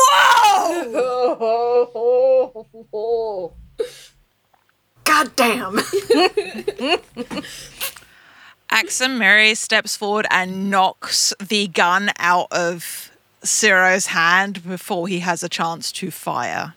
God 5.03 5.35
damn. 5.35 5.79
Axamiri 8.71 9.55
steps 9.55 9.95
forward 9.95 10.27
and 10.29 10.69
knocks 10.69 11.33
the 11.39 11.67
gun 11.67 12.11
out 12.19 12.47
of 12.51 13.11
Ciro's 13.43 14.07
hand 14.07 14.67
before 14.67 15.07
he 15.07 15.19
has 15.19 15.43
a 15.43 15.49
chance 15.49 15.91
to 15.93 16.11
fire. 16.11 16.73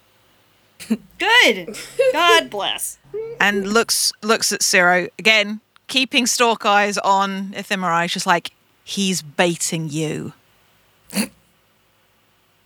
Good. 1.19 1.77
God 2.13 2.49
bless. 2.51 2.99
And 3.41 3.73
looks 3.73 4.13
looks 4.23 4.53
at 4.53 4.63
Ciro 4.63 5.09
again, 5.19 5.61
keeping 5.89 6.27
stalk 6.27 6.65
eyes 6.65 6.97
on 6.99 7.51
Ephemerai, 7.51 8.09
just 8.09 8.27
like 8.27 8.53
he's 8.85 9.21
baiting 9.21 9.89
you. 9.91 10.33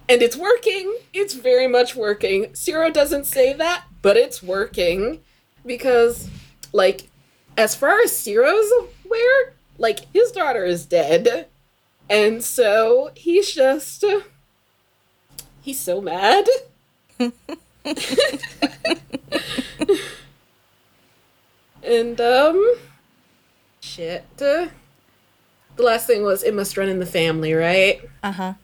And 0.06 0.20
it's 0.20 0.36
working. 0.36 0.94
It's 1.14 1.32
very 1.32 1.66
much 1.66 1.96
working. 1.96 2.54
Ciro 2.54 2.90
doesn't 2.90 3.24
say 3.24 3.54
that, 3.54 3.84
but 4.02 4.18
it's 4.18 4.42
working. 4.42 5.20
Because, 5.64 6.28
like, 6.72 7.08
as 7.56 7.74
far 7.74 8.00
as 8.00 8.16
Ciro's 8.16 8.70
aware, 9.04 9.54
like, 9.78 10.12
his 10.12 10.30
daughter 10.32 10.64
is 10.64 10.86
dead. 10.86 11.46
And 12.08 12.42
so 12.44 13.10
he's 13.14 13.52
just. 13.52 14.04
He's 15.62 15.80
so 15.80 16.00
mad. 16.00 16.46
and, 21.82 22.20
um. 22.20 22.74
Shit. 23.80 24.24
The 24.36 24.70
last 25.76 26.06
thing 26.06 26.22
was 26.22 26.42
it 26.42 26.54
must 26.54 26.76
run 26.76 26.88
in 26.88 26.98
the 27.00 27.06
family, 27.06 27.52
right? 27.54 28.00
uh-huh 28.22 28.54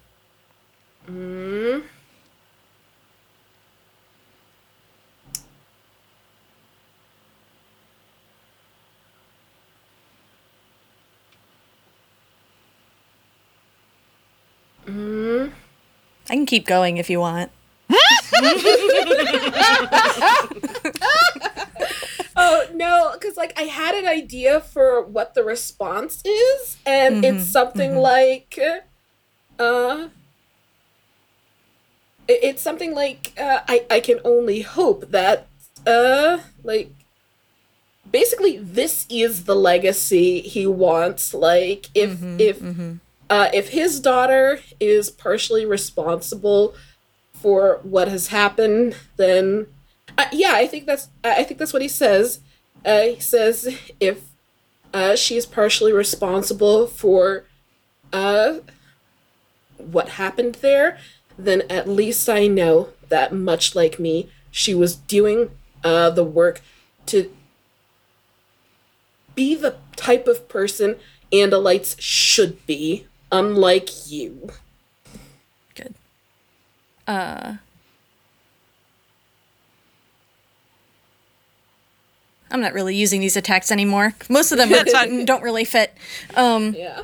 I 16.28 16.34
can 16.34 16.46
keep 16.46 16.66
going 16.66 16.96
if 16.98 17.08
you 17.10 17.20
want. 17.20 17.50
Oh 22.36 22.66
no, 22.74 23.10
because 23.14 23.36
like 23.36 23.52
I 23.58 23.62
had 23.64 23.94
an 23.94 24.06
idea 24.06 24.60
for 24.60 25.02
what 25.02 25.34
the 25.34 25.42
response 25.44 26.22
is, 26.24 26.76
and 26.86 27.24
it's 27.24 27.44
something 27.44 27.96
like, 27.96 28.58
uh, 29.58 30.08
it- 32.28 32.40
it's 32.42 32.62
something 32.62 32.94
like 32.94 33.32
uh, 33.38 33.60
I 33.68 33.84
I 33.90 34.00
can 34.00 34.20
only 34.24 34.60
hope 34.62 35.10
that 35.10 35.48
uh 35.86 36.38
like 36.62 36.90
basically 38.10 38.56
this 38.58 39.06
is 39.10 39.44
the 39.44 39.56
legacy 39.56 40.40
he 40.40 40.66
wants. 40.66 41.34
Like 41.34 41.88
if 41.94 42.10
if 42.40 42.62
uh 43.30 43.48
if 43.54 43.70
his 43.70 44.00
daughter 44.00 44.60
is 44.78 45.10
partially 45.10 45.64
responsible 45.64 46.74
for 47.32 47.80
what 47.82 48.08
has 48.08 48.28
happened, 48.28 48.94
then 49.16 49.66
uh, 50.18 50.26
yeah, 50.32 50.52
I 50.54 50.66
think 50.66 50.86
that's 50.86 51.08
I 51.24 51.44
think 51.44 51.58
that's 51.58 51.72
what 51.72 51.82
he 51.82 51.88
says. 51.88 52.40
Uh, 52.84 53.02
he 53.02 53.20
says 53.20 53.74
if 53.98 54.24
uh, 54.92 55.16
she's 55.16 55.46
partially 55.46 55.92
responsible 55.92 56.86
for 56.86 57.44
uh, 58.12 58.58
what 59.78 60.10
happened 60.10 60.56
there, 60.56 60.98
then 61.38 61.62
at 61.70 61.88
least 61.88 62.28
I 62.28 62.46
know 62.46 62.90
that 63.08 63.32
much 63.32 63.74
like 63.74 63.98
me, 63.98 64.28
she 64.50 64.74
was 64.74 64.96
doing 64.96 65.50
uh, 65.84 66.10
the 66.10 66.24
work 66.24 66.60
to 67.06 67.30
be 69.34 69.54
the 69.54 69.76
type 69.96 70.26
of 70.26 70.48
person 70.48 70.96
Andalites 71.32 71.96
should 71.98 72.64
be, 72.66 73.06
unlike 73.32 74.10
you. 74.10 74.50
Good. 75.74 75.94
Uh. 77.06 77.54
I'm 82.50 82.60
not 82.60 82.72
really 82.72 82.96
using 82.96 83.20
these 83.20 83.36
attacks 83.36 83.70
anymore. 83.70 84.14
Most 84.28 84.50
of 84.50 84.58
them 84.58 84.70
That's 84.70 84.92
are, 84.92 85.06
don't 85.24 85.42
really 85.42 85.64
fit. 85.64 85.94
Um, 86.34 86.74
Yeah. 86.74 87.02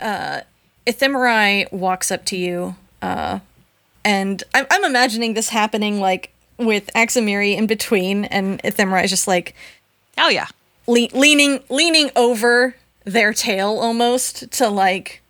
Uh, 0.00 0.40
Ephemerai 0.86 1.70
walks 1.72 2.10
up 2.10 2.24
to 2.26 2.36
you, 2.36 2.76
uh, 3.02 3.40
and 4.04 4.42
I'm, 4.54 4.64
I'm 4.70 4.84
imagining 4.84 5.34
this 5.34 5.48
happening 5.50 6.00
like 6.00 6.32
with 6.56 6.88
Axamiri 6.94 7.56
in 7.56 7.66
between, 7.66 8.24
and 8.26 8.62
Ephemerai 8.62 9.04
is 9.04 9.10
just 9.10 9.28
like 9.28 9.54
Oh 10.16 10.28
yeah. 10.28 10.46
le- 10.86 11.08
leaning 11.12 11.60
leaning 11.68 12.10
over 12.16 12.74
their 13.04 13.32
tail 13.32 13.78
almost 13.78 14.50
to 14.52 14.68
like 14.68 15.20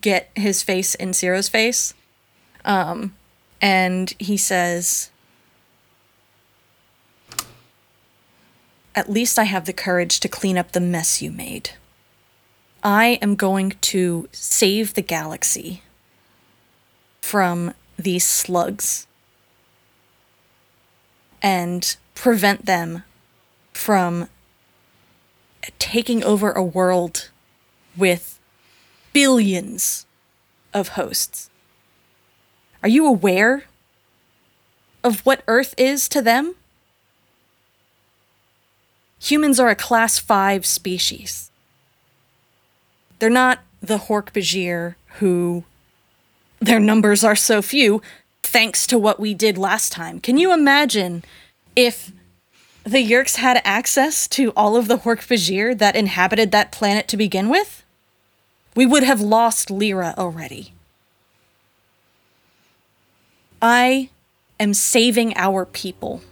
get 0.00 0.30
his 0.34 0.62
face 0.62 0.94
in 0.94 1.12
Ciro's 1.12 1.48
face. 1.48 1.94
Um, 2.64 3.14
and 3.60 4.14
he 4.18 4.36
says, 4.36 5.10
At 8.94 9.10
least 9.10 9.38
I 9.38 9.44
have 9.44 9.64
the 9.64 9.72
courage 9.72 10.20
to 10.20 10.28
clean 10.28 10.58
up 10.58 10.72
the 10.72 10.80
mess 10.80 11.22
you 11.22 11.30
made. 11.30 11.70
I 12.82 13.18
am 13.22 13.36
going 13.36 13.74
to 13.80 14.28
save 14.32 14.94
the 14.94 15.02
galaxy 15.02 15.82
from 17.20 17.72
these 17.96 18.26
slugs 18.26 19.06
and 21.40 21.96
prevent 22.14 22.66
them 22.66 23.04
from 23.72 24.28
taking 25.78 26.22
over 26.22 26.52
a 26.52 26.62
world 26.62 27.30
with 27.96 28.31
billions 29.12 30.06
of 30.74 30.88
hosts. 30.88 31.50
Are 32.82 32.88
you 32.88 33.06
aware 33.06 33.64
of 35.04 35.20
what 35.20 35.42
Earth 35.46 35.74
is 35.76 36.08
to 36.08 36.22
them? 36.22 36.54
Humans 39.20 39.60
are 39.60 39.68
a 39.68 39.76
class 39.76 40.18
5 40.18 40.66
species. 40.66 41.50
They're 43.18 43.30
not 43.30 43.60
the 43.80 43.98
Hork-Bajir 43.98 44.96
who 45.18 45.64
their 46.60 46.80
numbers 46.80 47.22
are 47.22 47.36
so 47.36 47.62
few 47.62 48.02
thanks 48.42 48.86
to 48.88 48.98
what 48.98 49.20
we 49.20 49.34
did 49.34 49.58
last 49.58 49.92
time. 49.92 50.18
Can 50.18 50.38
you 50.38 50.52
imagine 50.52 51.24
if 51.76 52.12
the 52.84 53.08
Yeerks 53.08 53.36
had 53.36 53.62
access 53.64 54.26
to 54.28 54.52
all 54.56 54.76
of 54.76 54.88
the 54.88 54.98
Hork-Bajir 54.98 55.78
that 55.78 55.94
inhabited 55.94 56.50
that 56.50 56.72
planet 56.72 57.06
to 57.08 57.16
begin 57.16 57.48
with? 57.48 57.81
We 58.74 58.86
would 58.86 59.02
have 59.02 59.20
lost 59.20 59.70
Lyra 59.70 60.14
already. 60.16 60.72
I 63.60 64.10
am 64.58 64.74
saving 64.74 65.36
our 65.36 65.64
people. 65.64 66.22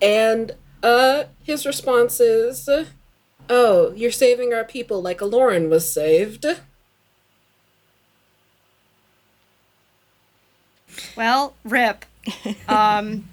And 0.00 0.52
uh 0.82 1.24
his 1.42 1.64
response 1.66 2.20
is 2.20 2.68
Oh, 3.48 3.92
you're 3.94 4.10
saving 4.10 4.52
our 4.54 4.64
people 4.64 5.02
like 5.02 5.18
Alloran 5.18 5.68
was 5.68 5.90
saved. 5.90 6.46
Well, 11.16 11.54
rip. 11.64 12.04
Um, 12.68 13.28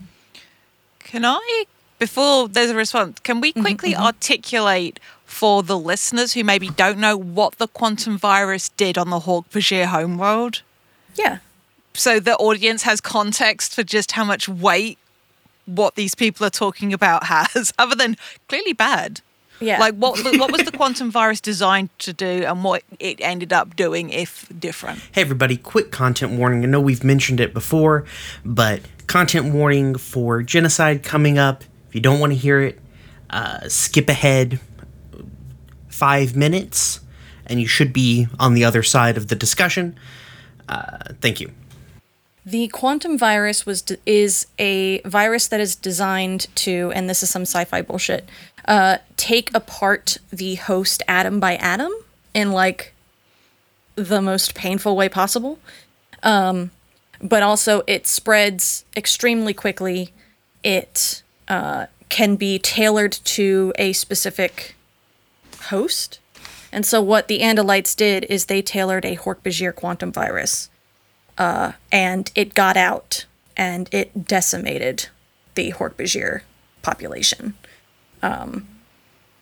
Can 0.99 1.24
I, 1.26 1.65
before 2.02 2.47
there's 2.47 2.72
a 2.72 2.76
response, 2.76 3.20
can 3.20 3.41
we 3.41 3.52
mm-hmm, 3.52 3.62
quickly 3.62 3.93
mm-hmm. 3.93 4.02
articulate 4.02 4.99
for 5.24 5.62
the 5.62 5.78
listeners 5.78 6.34
who 6.34 6.43
maybe 6.43 6.70
don't 6.70 6.97
know 6.97 7.16
what 7.16 7.60
the 7.60 7.68
quantum 7.68 8.18
virus 8.18 8.70
did 8.70 8.97
on 8.97 9.12
the 9.12 9.20
Hork-Bajir 9.20 9.86
homeworld? 9.86 10.64
Yeah. 11.14 11.38
So 11.93 12.20
the 12.20 12.36
audience 12.38 12.82
has 12.84 13.02
context 13.02 13.76
for 13.76 13.84
just 13.84 14.14
how 14.14 14.24
much 14.24 14.49
weight 14.49 14.97
what 15.68 15.93
these 15.93 16.16
people 16.16 16.43
are 16.43 16.49
talking 16.49 16.91
about 16.91 17.26
has, 17.26 17.72
other 17.80 17.95
than 17.95 18.18
clearly 18.49 18.74
bad. 18.74 19.22
Yeah. 19.60 19.78
Like 19.80 19.93
what 19.93 20.18
what 20.39 20.52
was 20.52 20.64
the 20.64 20.72
quantum 20.76 21.12
virus 21.12 21.39
designed 21.39 21.91
to 21.99 22.14
do 22.14 22.26
and 22.47 22.64
what 22.64 22.82
it 22.99 23.22
ended 23.22 23.54
up 23.54 23.76
doing 23.76 24.10
if 24.10 24.52
different? 24.60 25.02
Hey, 25.12 25.22
everybody, 25.22 25.56
quick 25.56 25.91
content 25.91 26.32
warning. 26.32 26.64
I 26.64 26.66
know 26.66 26.82
we've 26.82 27.04
mentioned 27.04 27.39
it 27.39 27.54
before, 27.54 28.06
but 28.43 28.82
content 29.06 29.54
warning 29.54 29.93
for 29.93 30.41
genocide 30.41 31.04
coming 31.04 31.38
up. 31.38 31.64
If 31.91 31.95
you 31.95 31.99
don't 31.99 32.21
want 32.21 32.31
to 32.31 32.39
hear 32.39 32.61
it, 32.61 32.79
uh, 33.29 33.67
skip 33.67 34.07
ahead 34.07 34.61
five 35.89 36.37
minutes, 36.37 37.01
and 37.45 37.59
you 37.59 37.67
should 37.67 37.91
be 37.91 38.29
on 38.39 38.53
the 38.53 38.63
other 38.63 38.81
side 38.81 39.17
of 39.17 39.27
the 39.27 39.35
discussion. 39.35 39.99
Uh, 40.69 40.99
thank 41.19 41.41
you. 41.41 41.51
The 42.45 42.69
quantum 42.69 43.17
virus 43.17 43.65
was 43.65 43.81
d- 43.81 43.97
is 44.05 44.47
a 44.57 45.01
virus 45.01 45.49
that 45.49 45.59
is 45.59 45.75
designed 45.75 46.47
to, 46.55 46.93
and 46.95 47.09
this 47.09 47.23
is 47.23 47.29
some 47.29 47.41
sci-fi 47.41 47.81
bullshit, 47.81 48.29
uh, 48.69 48.99
take 49.17 49.53
apart 49.53 50.17
the 50.31 50.55
host 50.55 51.03
atom 51.09 51.41
by 51.41 51.57
atom 51.57 51.91
in 52.33 52.53
like 52.53 52.93
the 53.95 54.21
most 54.21 54.55
painful 54.55 54.95
way 54.95 55.09
possible. 55.09 55.59
Um, 56.23 56.71
but 57.21 57.43
also, 57.43 57.83
it 57.85 58.07
spreads 58.07 58.85
extremely 58.95 59.53
quickly. 59.53 60.13
It 60.63 61.21
uh, 61.52 61.88
can 62.08 62.38
be 62.38 62.58
tailored 62.58 63.12
to 63.12 63.74
a 63.78 63.91
specific 63.93 64.76
host. 65.64 66.20
And 66.72 66.86
so, 66.86 67.02
what 67.02 67.28
the 67.28 67.39
Andalites 67.39 67.95
did 67.95 68.26
is 68.30 68.45
they 68.45 68.62
tailored 68.62 69.04
a 69.04 69.18
Hork-Bajir 69.18 69.76
quantum 69.76 70.12
virus 70.14 70.70
and 71.91 72.32
it 72.36 72.54
got 72.54 72.78
out 72.78 73.26
and 73.58 73.89
it 73.93 74.26
decimated 74.28 75.10
the 75.56 75.74
Hork-Bajir 75.74 76.41
population. 76.82 77.56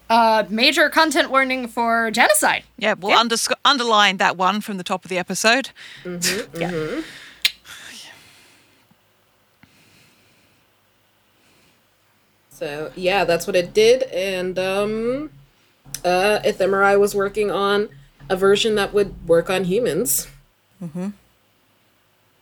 uh, 0.09 0.45
major 0.49 0.89
content 0.89 1.29
warning 1.29 1.67
for 1.67 2.09
genocide. 2.09 2.63
Yeah, 2.77 2.95
we'll 2.97 3.15
undersc- 3.15 3.53
underline 3.63 4.17
that 4.17 4.37
one 4.37 4.61
from 4.61 4.77
the 4.77 4.83
top 4.83 5.05
of 5.05 5.09
the 5.09 5.19
episode. 5.19 5.69
Yeah. 6.57 7.01
So 12.59 12.91
yeah, 12.93 13.23
that's 13.23 13.47
what 13.47 13.55
it 13.55 13.73
did, 13.73 14.03
and 14.03 14.59
um, 14.59 15.29
uh, 16.03 16.39
Ephemerai 16.43 16.99
was 16.99 17.15
working 17.15 17.49
on 17.49 17.87
a 18.29 18.35
version 18.35 18.75
that 18.75 18.93
would 18.93 19.25
work 19.25 19.49
on 19.49 19.63
humans. 19.63 20.27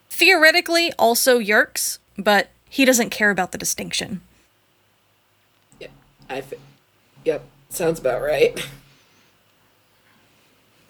Theoretically, 0.10 0.92
also 0.98 1.40
Yeerks, 1.40 2.00
but 2.18 2.50
he 2.68 2.84
doesn't 2.84 3.12
care 3.12 3.30
about 3.30 3.52
the 3.52 3.60
distinction. 3.60 4.22
Yep, 5.80 5.92
I. 6.32 6.38
F- 6.40 6.54
yep, 7.24 7.46
sounds 7.70 8.00
about 8.00 8.24
right. 8.24 8.68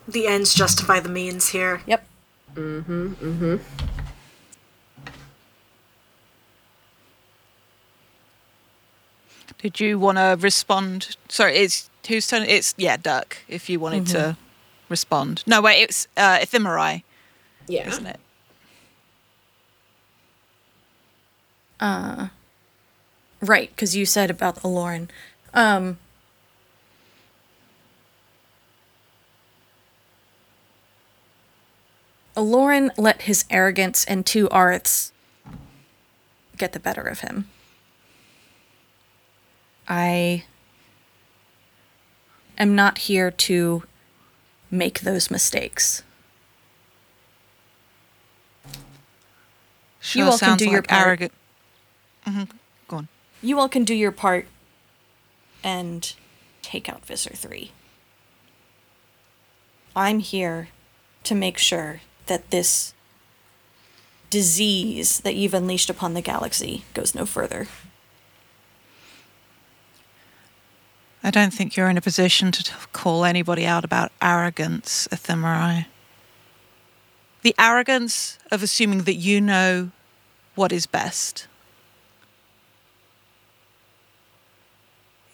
The 0.07 0.25
ends 0.25 0.53
justify 0.53 1.01
the 1.01 1.09
means 1.09 1.49
here. 1.49 1.81
Yep. 1.85 2.07
Did 9.59 9.79
you 9.79 9.97
want 9.97 10.17
to 10.17 10.37
respond? 10.39 11.15
Sorry, 11.29 11.55
it's 11.57 11.89
whose 12.07 12.27
turn? 12.27 12.43
It's 12.43 12.73
yeah, 12.77 12.97
Dirk. 12.97 13.37
If 13.47 13.69
you 13.69 13.79
wanted 13.79 14.05
to 14.07 14.37
respond. 14.89 15.43
No, 15.47 15.61
wait, 15.61 15.81
it's 15.81 16.07
uh, 16.15 16.37
Ephemerai, 16.39 17.03
Yeah. 17.67 17.87
isn't 17.87 18.05
it? 18.05 18.19
Uh, 21.79 22.27
right, 23.41 23.69
because 23.75 23.95
you 23.95 24.05
said 24.05 24.29
about 24.29 24.55
the 24.55 24.61
Alloran. 24.61 25.09
Um, 25.53 25.97
Alloran 32.35 32.91
let 32.97 33.23
his 33.23 33.45
arrogance 33.49 34.05
and 34.05 34.25
two 34.25 34.47
arts 34.49 35.11
get 36.57 36.73
the 36.73 36.79
better 36.79 37.01
of 37.01 37.19
him. 37.21 37.49
I 39.87 40.43
am 42.57 42.75
not 42.75 42.99
here 42.99 43.31
to 43.31 43.83
make 44.69 45.01
those 45.01 45.31
mistakes. 45.31 46.03
Sure 49.99 50.25
all 50.25 50.37
can 50.37 50.57
do 50.57 50.69
your 50.69 50.81
part. 50.81 51.05
arrogant. 51.05 51.31
hmm 52.25 52.43
Go 52.87 52.97
on. 52.97 53.07
You 53.41 53.59
all 53.59 53.69
can 53.69 53.83
do 53.83 53.93
your 53.93 54.11
part 54.11 54.47
and 55.63 56.13
take 56.61 56.87
out 56.87 57.05
Visser 57.05 57.33
3. 57.33 57.71
I'm 59.95 60.19
here 60.19 60.69
to 61.23 61.35
make 61.35 61.57
sure 61.57 62.01
that 62.27 62.51
this 62.51 62.93
disease 64.29 65.19
that 65.21 65.35
you've 65.35 65.53
unleashed 65.53 65.89
upon 65.89 66.13
the 66.13 66.21
galaxy 66.21 66.83
goes 66.93 67.15
no 67.15 67.25
further. 67.25 67.67
I 71.23 71.31
don't 71.31 71.53
think 71.53 71.75
you're 71.75 71.89
in 71.89 71.97
a 71.97 72.01
position 72.01 72.51
to 72.53 72.71
call 72.93 73.25
anybody 73.25 73.65
out 73.65 73.83
about 73.83 74.11
arrogance, 74.21 75.07
Ephemerai. 75.11 75.85
The 77.41 77.55
arrogance 77.59 78.37
of 78.51 78.63
assuming 78.63 79.03
that 79.03 79.15
you 79.15 79.41
know 79.41 79.91
what 80.55 80.71
is 80.71 80.85
best. 80.85 81.47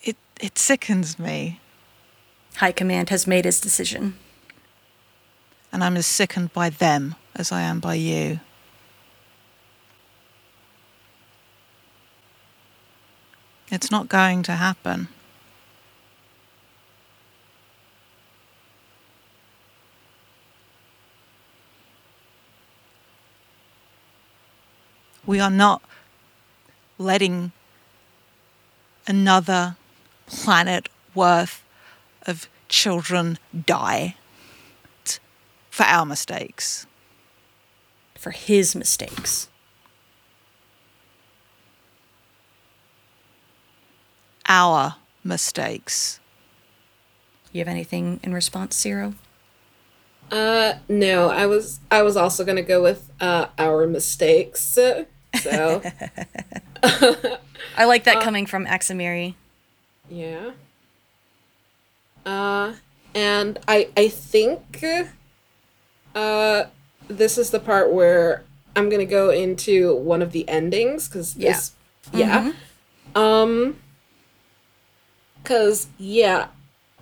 It 0.03 0.17
it 0.41 0.57
sickens 0.57 1.17
me, 1.19 1.59
High 2.57 2.71
Command 2.71 3.09
has 3.09 3.27
made 3.27 3.45
its 3.45 3.59
decision. 3.59 4.15
and 5.71 5.84
I'm 5.84 5.97
as 5.97 6.05
sickened 6.05 6.53
by 6.53 6.69
them 6.69 7.15
as 7.36 7.51
I 7.51 7.61
am 7.61 7.79
by 7.79 7.95
you. 7.95 8.39
It's 13.71 13.89
not 13.89 14.07
going 14.07 14.43
to 14.43 14.51
happen. 14.53 15.07
We 25.26 25.39
are 25.39 25.49
not 25.49 25.82
letting 26.97 27.51
another 29.07 29.76
planet 30.28 30.89
worth 31.13 31.63
of 32.24 32.47
children 32.67 33.38
die 33.65 34.15
for 35.69 35.84
our 35.84 36.05
mistakes. 36.05 36.86
For 38.17 38.32
his 38.32 38.76
mistakes. 38.76 39.49
Our 44.47 44.95
mistakes. 45.24 46.19
You 47.51 47.59
have 47.59 47.67
anything 47.67 48.19
in 48.24 48.34
response, 48.34 48.76
Ciro? 48.76 49.13
Uh, 50.32 50.76
no, 50.89 51.30
I 51.30 51.45
was 51.45 51.80
I 51.91 52.01
was 52.01 52.17
also 52.17 52.43
gonna 52.43 52.63
go 52.63 52.82
with 52.82 53.11
uh 53.19 53.47
our 53.57 53.86
mistakes. 53.88 54.78
So 55.41 55.81
I 57.77 57.86
like 57.86 58.03
that 58.05 58.21
coming 58.21 58.45
from 58.45 58.65
Axamiri. 58.65 59.36
yeah. 60.09 60.51
Uh, 62.25 62.73
and 63.15 63.59
I 63.67 63.89
I 63.97 64.07
think 64.07 64.84
uh 66.15 66.63
this 67.07 67.38
is 67.38 67.49
the 67.49 67.59
part 67.59 67.91
where 67.91 68.43
I'm 68.75 68.89
gonna 68.89 69.05
go 69.05 69.29
into 69.29 69.95
one 69.97 70.21
of 70.21 70.31
the 70.31 70.47
endings 70.47 71.07
because 71.09 71.36
Yeah. 71.36 71.51
this 71.53 71.71
yeah 72.13 72.53
um 73.15 73.77
because 75.43 75.88
yeah 75.97 76.47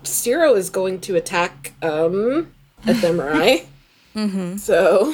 Ciro 0.03 0.55
is 0.55 0.69
going 0.71 0.99
to 1.01 1.15
attack 1.15 1.73
um 1.83 2.51
Ephemerai. 2.83 3.65
mm-hmm. 4.15 4.57
So 4.57 5.13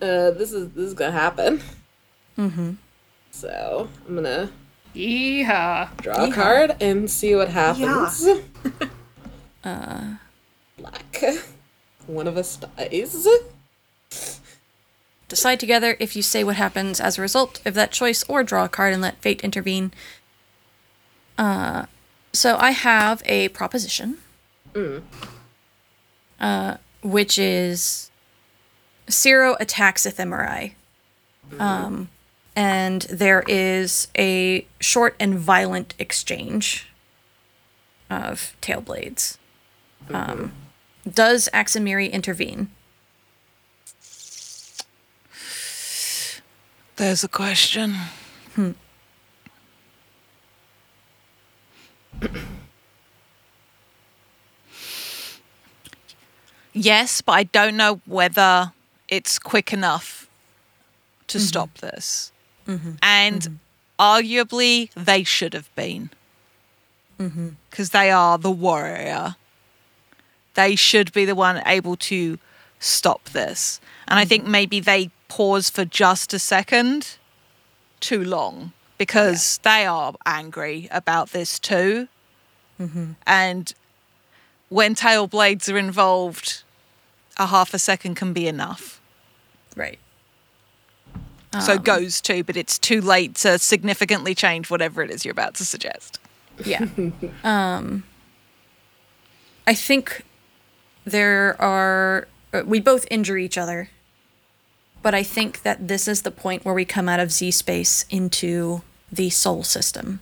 uh 0.00 0.30
this 0.30 0.52
is 0.52 0.70
this 0.70 0.86
is 0.86 0.94
gonna 0.94 1.12
happen. 1.12 1.60
Mm-hmm. 2.38 2.72
So 3.30 3.88
I'm 4.06 4.14
gonna 4.14 4.50
Yeehaw. 4.94 5.96
draw 5.98 6.24
a 6.24 6.32
card 6.32 6.76
and 6.80 7.10
see 7.10 7.34
what 7.34 7.48
happens. 7.48 8.26
Uh, 9.64 10.16
black. 10.76 11.22
One 12.08 12.26
of 12.26 12.36
us 12.36 12.56
dies. 12.56 13.28
Decide 15.28 15.60
together 15.60 15.96
if 16.00 16.16
you 16.16 16.22
say 16.22 16.42
what 16.42 16.56
happens 16.56 17.00
as 17.00 17.16
a 17.16 17.22
result 17.22 17.64
of 17.64 17.74
that 17.74 17.92
choice 17.92 18.24
or 18.24 18.42
draw 18.42 18.64
a 18.64 18.68
card 18.68 18.92
and 18.92 19.00
let 19.00 19.18
fate 19.22 19.40
intervene. 19.42 19.92
Uh, 21.38 21.86
so 22.32 22.56
I 22.58 22.72
have 22.72 23.22
a 23.24 23.50
proposition. 23.50 24.18
Uh, 26.40 26.76
which 27.02 27.38
is 27.38 28.10
Ciro 29.08 29.56
attacks 29.60 30.04
Ephemerai. 30.06 30.74
Um, 31.60 32.08
and 32.54 33.02
there 33.02 33.44
is 33.48 34.08
a 34.16 34.66
short 34.80 35.16
and 35.18 35.38
violent 35.38 35.94
exchange 35.98 36.88
of 38.10 38.54
tail 38.60 38.80
blades. 38.80 39.38
Um, 40.10 40.52
does 41.10 41.48
Axamiri 41.54 42.10
intervene? 42.12 42.70
There's 46.96 47.24
a 47.24 47.28
question. 47.28 47.96
yes, 56.72 57.22
but 57.22 57.32
I 57.32 57.44
don't 57.44 57.76
know 57.76 58.00
whether 58.06 58.72
it's 59.08 59.38
quick 59.38 59.72
enough 59.72 60.28
to 61.28 61.40
stop 61.40 61.78
this. 61.78 62.30
Mm-hmm. 62.72 62.92
And 63.02 63.40
mm-hmm. 63.40 63.54
arguably, 63.98 64.90
they 64.94 65.24
should 65.24 65.54
have 65.54 65.74
been. 65.74 66.10
Mm-hmm. 67.18 67.50
Because 67.70 67.90
they 67.90 68.10
are 68.10 68.38
the 68.38 68.50
warrior. 68.50 69.36
They 70.54 70.76
should 70.76 71.12
be 71.12 71.24
the 71.24 71.34
one 71.34 71.62
able 71.66 71.96
to 71.96 72.38
stop 72.78 73.24
this. 73.30 73.80
And 74.08 74.18
I 74.18 74.24
think 74.24 74.46
maybe 74.46 74.80
they 74.80 75.10
pause 75.28 75.70
for 75.70 75.84
just 75.84 76.34
a 76.34 76.38
second 76.38 77.16
too 78.00 78.22
long 78.22 78.72
because 78.98 79.58
they 79.62 79.86
are 79.86 80.14
angry 80.26 80.88
about 80.90 81.30
this 81.30 81.58
too. 81.58 82.08
And 83.26 83.72
when 84.70 84.96
tail 84.96 85.28
blades 85.28 85.68
are 85.68 85.78
involved, 85.78 86.64
a 87.36 87.46
half 87.46 87.72
a 87.74 87.78
second 87.78 88.16
can 88.16 88.32
be 88.32 88.48
enough. 88.48 89.00
Right. 89.76 90.00
So 91.60 91.78
goes 91.78 92.20
to, 92.22 92.42
but 92.42 92.56
it's 92.56 92.78
too 92.78 93.00
late 93.02 93.34
to 93.36 93.58
significantly 93.58 94.34
change 94.34 94.70
whatever 94.70 95.02
it 95.02 95.10
is 95.10 95.24
you're 95.24 95.32
about 95.32 95.54
to 95.56 95.64
suggest. 95.66 96.18
Yeah. 96.64 96.86
um, 97.44 98.04
I 99.66 99.74
think 99.74 100.24
there 101.04 101.60
are. 101.60 102.26
uh, 102.54 102.62
We 102.64 102.80
both 102.80 103.06
injure 103.10 103.36
each 103.36 103.58
other. 103.58 103.90
But 105.02 105.14
I 105.14 105.22
think 105.24 105.62
that 105.62 105.88
this 105.88 106.06
is 106.06 106.22
the 106.22 106.30
point 106.30 106.64
where 106.64 106.74
we 106.74 106.84
come 106.84 107.08
out 107.08 107.18
of 107.20 107.32
Z 107.32 107.50
space 107.50 108.04
into 108.08 108.82
the 109.10 109.30
Sol 109.30 109.64
system. 109.64 110.20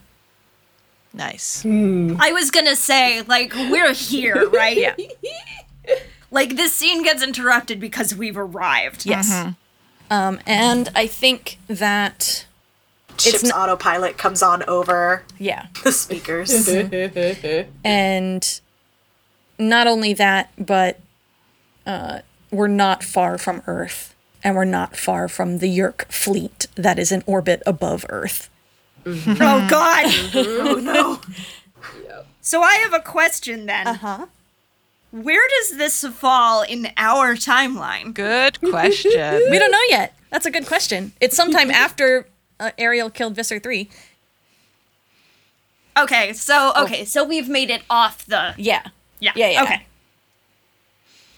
Nice. 1.12 1.64
I 1.66 2.33
was 2.33 2.51
gonna 2.51 2.76
say, 2.76 3.20
like, 3.22 3.53
we're 3.55 3.93
here, 3.93 4.49
right? 4.49 4.76
Yeah. 4.99 5.95
Like, 6.31 6.55
this 6.57 6.72
scene 6.72 7.03
gets 7.03 7.22
interrupted 7.22 7.78
because 7.81 8.14
we've 8.14 8.39
arrived. 8.39 9.05
Yes. 9.05 9.28
Um, 10.11 10.41
and 10.47 10.89
I 10.95 11.07
think 11.07 11.59
that. 11.69 12.45
Ship's 13.19 13.45
n- 13.45 13.53
autopilot 13.53 14.17
comes 14.17 14.43
on 14.43 14.63
over 14.65 15.25
Yeah. 15.39 15.67
the 15.85 15.93
speakers. 15.93 16.69
And 17.85 18.61
not 19.59 19.87
only 19.87 20.15
that, 20.15 20.53
but 20.59 20.99
uh, 21.87 22.21
we're 22.51 22.67
not 22.67 23.05
far 23.05 23.37
from 23.39 23.63
Earth. 23.67 24.15
And 24.43 24.57
we're 24.57 24.65
not 24.65 24.97
far 24.97 25.29
from 25.29 25.59
the 25.59 25.69
Yeerk 25.69 26.07
fleet 26.11 26.67
that 26.75 26.99
is 26.99 27.13
in 27.13 27.23
orbit 27.27 27.63
above 27.67 28.07
Earth. 28.09 28.49
Oh 29.07 29.67
God. 29.69 30.07
Oh 30.35 30.81
no. 30.83 31.21
So 32.41 32.63
I 32.63 32.75
have 32.77 32.95
a 32.95 33.01
question 33.01 33.67
then. 33.67 33.87
Uh 33.87 33.95
huh. 33.95 34.27
Where 35.13 35.47
does 35.59 35.77
this 35.77 36.05
fall 36.05 36.63
in 36.63 36.89
our 36.97 37.35
timeline? 37.35 38.15
Good 38.15 38.61
question. 38.61 39.11
We 39.51 39.59
don't 39.59 39.73
know 39.73 39.83
yet. 39.89 40.15
That's 40.31 40.47
a 40.47 40.51
good 40.51 40.67
question. 40.67 41.13
It's 41.21 41.35
sometime 41.37 41.71
after 41.87 42.29
uh, 42.61 42.71
Ariel 42.79 43.11
killed 43.11 43.35
Visser 43.35 43.59
3. 43.59 43.89
Okay, 45.99 46.33
so 46.33 46.73
okay, 46.77 47.05
so 47.05 47.25
we've 47.25 47.49
made 47.49 47.69
it 47.71 47.83
off 47.91 48.25
the 48.27 48.55
Yeah. 48.57 48.83
yeah 49.19 49.33
Yeah, 49.35 49.51
yeah. 49.51 49.63
okay. 49.65 49.87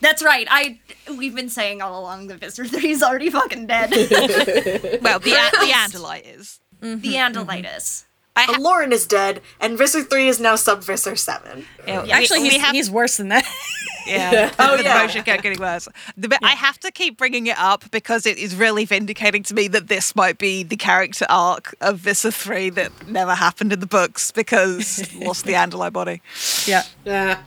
That's 0.01 0.23
right. 0.23 0.47
I 0.51 0.79
we've 1.17 1.35
been 1.35 1.49
saying 1.49 1.81
all 1.81 1.99
along 2.01 2.27
the 2.27 2.37
Visser 2.37 2.67
3 2.67 2.91
is 2.91 3.03
already 3.03 3.31
fucking 3.31 3.67
dead. 3.67 3.91
well, 5.03 5.19
the 5.19 5.33
a- 5.33 5.51
the 5.65 5.73
Andalite 5.73 6.39
is. 6.39 6.61
the 6.81 7.15
Andalitis. 7.15 8.05
I 8.35 8.43
ha- 8.45 8.55
Alloran 8.55 8.93
is 8.93 9.07
dead, 9.07 9.43
and 9.61 9.77
Visser 9.77 10.03
3 10.03 10.29
is 10.29 10.41
now 10.41 10.57
Sub 10.57 10.83
Visser 10.83 11.17
7. 11.17 11.67
yeah, 11.87 12.05
Actually, 12.11 12.41
we 12.41 12.51
he's, 12.51 12.61
have 12.63 12.75
he's 12.75 12.91
worse 12.91 13.17
than 13.19 13.29
that. 13.29 13.45
Yeah. 14.05 14.51
Oh, 14.59 14.77
the 14.77 14.83
yeah. 14.83 14.99
motion 15.01 15.23
kept 15.23 15.45
getting 15.45 15.61
worse. 15.61 15.87
The 16.17 16.29
bit, 16.29 16.41
I 16.43 16.57
have 16.57 16.77
to 16.81 16.91
keep 16.91 17.17
bringing 17.17 17.47
it 17.47 17.57
up 17.57 17.89
because 17.93 18.27
it 18.27 18.37
is 18.37 18.57
really 18.57 18.85
vindicating 18.85 19.45
to 19.45 19.55
me 19.55 19.69
that 19.69 19.87
this 19.87 20.17
might 20.17 20.39
be 20.39 20.65
the 20.65 20.75
character 20.77 21.25
arc 21.29 21.73
of 21.81 21.99
Visser 22.01 22.33
3 22.33 22.71
that 22.71 22.91
never 23.07 23.33
happened 23.37 23.73
in 23.73 23.79
the 23.79 23.87
books 23.87 24.33
because 24.33 25.15
lost 25.21 25.45
the 25.45 25.53
Andalite 25.53 25.93
body. 25.93 26.21
yeah. 26.67 26.83
Ah, 27.07 27.45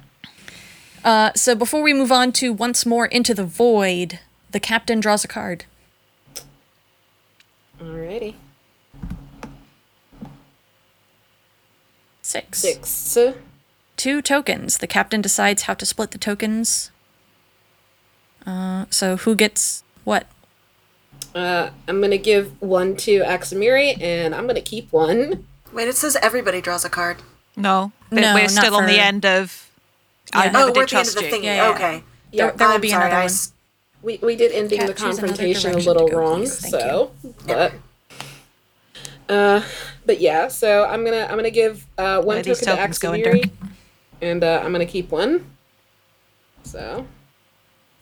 Uh, 1.04 1.34
so 1.36 1.56
before 1.56 1.82
we 1.82 1.94
move 1.94 2.10
on 2.14 2.32
to 2.32 2.54
once 2.54 2.86
more 2.86 3.06
into 3.08 3.34
the 3.34 3.44
void, 3.44 4.20
the 4.52 4.60
captain 4.62 5.02
draws 5.02 5.26
a 5.26 5.28
card. 5.28 5.66
alrighty. 7.82 8.36
Six. 12.26 12.58
Six. 12.58 13.18
Two 13.98 14.20
tokens. 14.20 14.80
The 14.80 14.88
captain 14.88 15.22
decides 15.22 15.64
how 15.64 15.76
to 15.76 15.86
split 15.86 16.10
the 16.10 16.18
tokens. 16.18 16.90
Uh, 18.48 18.86
so 18.90 19.16
who 19.18 19.36
gets 19.36 19.84
what? 20.06 20.26
Uh, 21.36 21.70
I'm 21.88 22.02
gonna 22.02 22.18
give 22.18 22.60
one 22.60 22.96
to 22.98 23.20
Axamiri, 23.20 24.02
and 24.02 24.34
I'm 24.34 24.48
gonna 24.48 24.60
keep 24.62 24.92
one. 24.92 25.46
Wait, 25.72 25.88
it 25.88 25.96
says 25.96 26.18
everybody 26.20 26.62
draws 26.62 26.84
a 26.84 26.90
card. 26.90 27.18
No, 27.56 27.92
No, 28.10 28.34
we're 28.34 28.42
not 28.42 28.50
still 28.50 28.76
on 28.76 28.88
the 28.88 29.00
end 29.00 29.24
of. 29.24 29.70
Yeah. 30.34 30.46
never 30.46 30.58
oh, 30.58 30.72
we're 30.76 30.84
at 30.84 30.90
the 30.90 30.98
end 30.98 31.08
of 31.08 31.16
the 31.16 31.24
you. 31.26 31.30
thing. 31.30 31.44
Yeah, 31.44 31.56
yeah, 31.56 31.70
yeah. 31.70 31.76
Okay. 31.76 32.04
There, 32.34 32.52
there 32.54 32.70
will 32.70 32.80
be 32.80 32.90
sorry, 32.90 33.06
another 33.06 33.22
I 33.22 33.26
one. 33.26 33.32
We 34.02 34.20
we 34.24 34.36
did 34.36 34.52
ending 34.52 34.80
Cat, 34.80 34.88
the 34.88 34.94
confrontation 34.96 35.76
a 35.76 35.78
little 35.78 36.08
wrong, 36.10 36.40
please. 36.40 36.60
Thank 36.60 36.74
so 36.74 37.12
but. 37.46 37.74
Uh, 39.28 39.62
but 40.06 40.20
yeah, 40.22 40.48
so 40.48 40.86
I'm 40.86 41.04
gonna 41.04 41.24
I'm 41.30 41.36
gonna 41.36 41.50
give 41.50 41.86
uh 41.98 42.22
one 42.22 42.38
token 42.38 42.56
to 42.56 42.66
tokens 42.66 43.00
go 43.00 43.14
in, 43.14 43.52
and 44.22 44.44
uh, 44.44 44.62
I'm 44.64 44.72
gonna 44.72 44.86
keep 44.86 45.10
one. 45.12 45.50
So 46.64 47.08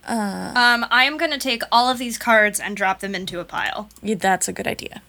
Uh, 0.08 0.52
Um, 0.56 0.86
I 0.92 1.06
am 1.06 1.18
gonna 1.18 1.38
take 1.38 1.64
all 1.72 1.90
of 1.90 1.98
these 1.98 2.18
cards 2.18 2.60
and 2.60 2.76
drop 2.76 3.00
them 3.00 3.16
into 3.16 3.40
a 3.40 3.46
pile 3.46 3.90
Yeah, 4.02 4.16
that's 4.16 4.48
a 4.50 4.54
good 4.54 4.68
idea. 4.68 5.02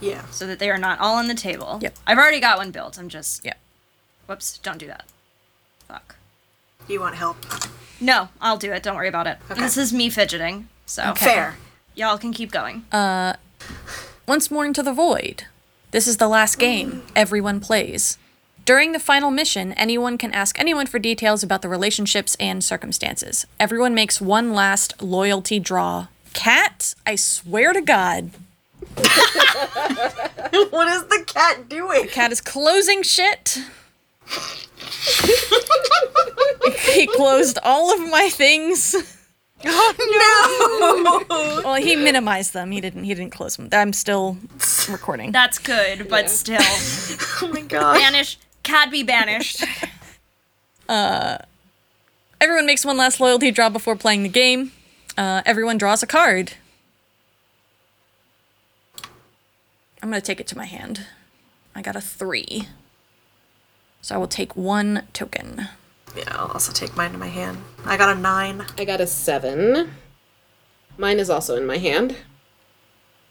Yeah. 0.00 0.22
so 0.30 0.46
that 0.46 0.58
they 0.60 0.70
are 0.70 0.78
not 0.78 1.00
all 1.00 1.16
on 1.16 1.26
the 1.28 1.34
table. 1.34 1.78
Yep. 1.82 1.96
I've 2.06 2.18
already 2.18 2.40
got 2.40 2.58
one 2.58 2.70
built. 2.70 2.98
I'm 2.98 3.08
just 3.08 3.44
Yep. 3.44 3.58
whoops, 4.26 4.58
don't 4.58 4.78
do 4.78 4.86
that. 4.86 5.04
Fuck. 5.88 6.16
You 6.88 7.00
want 7.00 7.16
help? 7.16 7.36
No, 8.00 8.28
I'll 8.40 8.56
do 8.58 8.72
it. 8.72 8.82
Don't 8.82 8.96
worry 8.96 9.08
about 9.08 9.26
it. 9.26 9.38
This 9.56 9.76
is 9.76 9.92
me 9.92 10.08
fidgeting. 10.08 10.68
So 10.86 11.14
Fair. 11.14 11.56
y'all 11.94 12.18
can 12.18 12.32
keep 12.32 12.50
going. 12.52 12.84
Once 14.32 14.50
more 14.50 14.64
into 14.64 14.82
the 14.82 14.94
void. 14.94 15.44
This 15.90 16.08
is 16.08 16.16
the 16.16 16.26
last 16.26 16.58
game 16.58 17.02
everyone 17.14 17.60
plays. 17.60 18.16
During 18.64 18.92
the 18.92 18.98
final 18.98 19.30
mission, 19.30 19.74
anyone 19.74 20.16
can 20.16 20.32
ask 20.32 20.58
anyone 20.58 20.86
for 20.86 20.98
details 20.98 21.42
about 21.42 21.60
the 21.60 21.68
relationships 21.68 22.34
and 22.40 22.64
circumstances. 22.64 23.44
Everyone 23.60 23.94
makes 23.94 24.22
one 24.22 24.54
last 24.54 25.02
loyalty 25.02 25.60
draw. 25.60 26.06
Cat, 26.32 26.94
I 27.04 27.16
swear 27.16 27.74
to 27.74 27.82
God, 27.82 28.30
what 30.70 30.88
is 30.88 31.04
the 31.08 31.24
cat 31.26 31.68
doing? 31.68 32.06
The 32.06 32.10
cat 32.10 32.32
is 32.32 32.40
closing 32.40 33.02
shit. 33.02 33.58
he 36.94 37.06
closed 37.06 37.58
all 37.62 37.92
of 37.92 38.00
my 38.10 38.30
things. 38.30 39.18
Oh 39.64 41.24
no! 41.28 41.62
Well, 41.64 41.74
he 41.74 41.96
minimized 41.96 42.52
them. 42.52 42.70
He 42.70 42.80
didn't. 42.80 43.04
He 43.04 43.14
didn't 43.14 43.32
close 43.32 43.56
them. 43.56 43.68
I'm 43.72 43.92
still 43.92 44.36
recording. 44.88 45.32
That's 45.32 45.58
good, 45.58 46.08
but 46.08 46.28
still, 46.30 46.58
oh 47.42 47.50
my 47.52 47.60
god. 47.62 47.94
banish. 47.94 48.38
Cat 48.62 48.90
be 48.90 49.02
banished. 49.02 49.64
Everyone 52.42 52.66
makes 52.66 52.84
one 52.84 52.96
last 52.96 53.20
loyalty 53.20 53.52
draw 53.52 53.68
before 53.68 53.94
playing 53.94 54.24
the 54.24 54.28
game. 54.28 54.72
Uh, 55.16 55.42
everyone 55.46 55.78
draws 55.78 56.02
a 56.02 56.08
card. 56.08 56.54
I'm 60.02 60.10
gonna 60.10 60.20
take 60.20 60.40
it 60.40 60.48
to 60.48 60.56
my 60.56 60.64
hand. 60.64 61.06
I 61.72 61.82
got 61.82 61.94
a 61.94 62.00
three. 62.00 62.66
So 64.00 64.16
I 64.16 64.18
will 64.18 64.26
take 64.26 64.56
one 64.56 65.06
token. 65.12 65.68
Yeah, 66.16 66.24
I'll 66.36 66.48
also 66.52 66.72
take 66.72 66.96
mine 66.96 67.14
in 67.14 67.20
my 67.20 67.28
hand. 67.28 67.58
I 67.84 67.96
got 67.96 68.14
a 68.14 68.20
nine. 68.20 68.64
I 68.78 68.84
got 68.84 69.00
a 69.00 69.06
seven. 69.06 69.92
Mine 70.98 71.18
is 71.18 71.30
also 71.30 71.56
in 71.56 71.66
my 71.66 71.78
hand. 71.78 72.16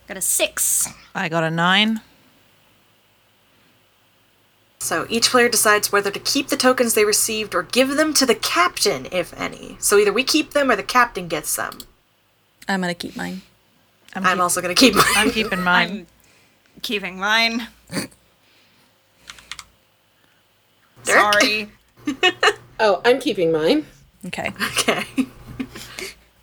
Got 0.07 0.17
a 0.17 0.21
six. 0.21 0.89
I 1.13 1.29
got 1.29 1.43
a 1.43 1.51
nine. 1.51 2.01
So 4.79 5.05
each 5.09 5.29
player 5.29 5.47
decides 5.47 5.91
whether 5.91 6.09
to 6.09 6.19
keep 6.19 6.47
the 6.47 6.57
tokens 6.57 6.95
they 6.95 7.05
received 7.05 7.53
or 7.53 7.61
give 7.61 7.89
them 7.97 8.15
to 8.15 8.25
the 8.25 8.33
captain, 8.33 9.07
if 9.11 9.31
any. 9.39 9.77
So 9.79 9.97
either 9.99 10.11
we 10.11 10.23
keep 10.23 10.51
them 10.51 10.71
or 10.71 10.75
the 10.75 10.81
captain 10.83 11.27
gets 11.27 11.55
them. 11.55 11.77
I'm 12.67 12.81
gonna 12.81 12.95
keep 12.95 13.15
mine. 13.15 13.41
I'm, 14.15 14.25
I'm 14.25 14.33
keep- 14.37 14.41
also 14.41 14.61
gonna 14.61 14.73
keep 14.73 14.95
mine. 14.95 15.05
I'm 15.15 15.29
keeping 15.31 15.61
mine. 15.61 16.07
I'm 16.75 16.81
keeping 16.81 17.19
mine. 17.19 17.67
Sorry. 21.03 21.69
Oh, 22.83 22.99
I'm 23.05 23.19
keeping 23.19 23.51
mine. 23.51 23.85
Okay. 24.25 24.51
okay. 24.79 25.05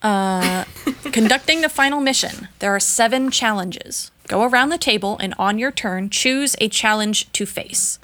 Conducting 1.13 1.63
the 1.63 1.69
final 1.69 2.01
mission, 2.01 2.47
there 2.61 2.71
are 2.71 2.79
seven 2.79 3.33
challenges. 3.33 4.13
Go 4.29 4.45
around 4.45 4.69
the 4.69 4.79
table 4.79 5.19
and 5.19 5.35
on 5.37 5.59
your 5.59 5.73
turn, 5.73 6.11
choose 6.11 6.55
a 6.61 6.69
challenge 6.69 7.33
to 7.33 7.45
face. 7.45 7.99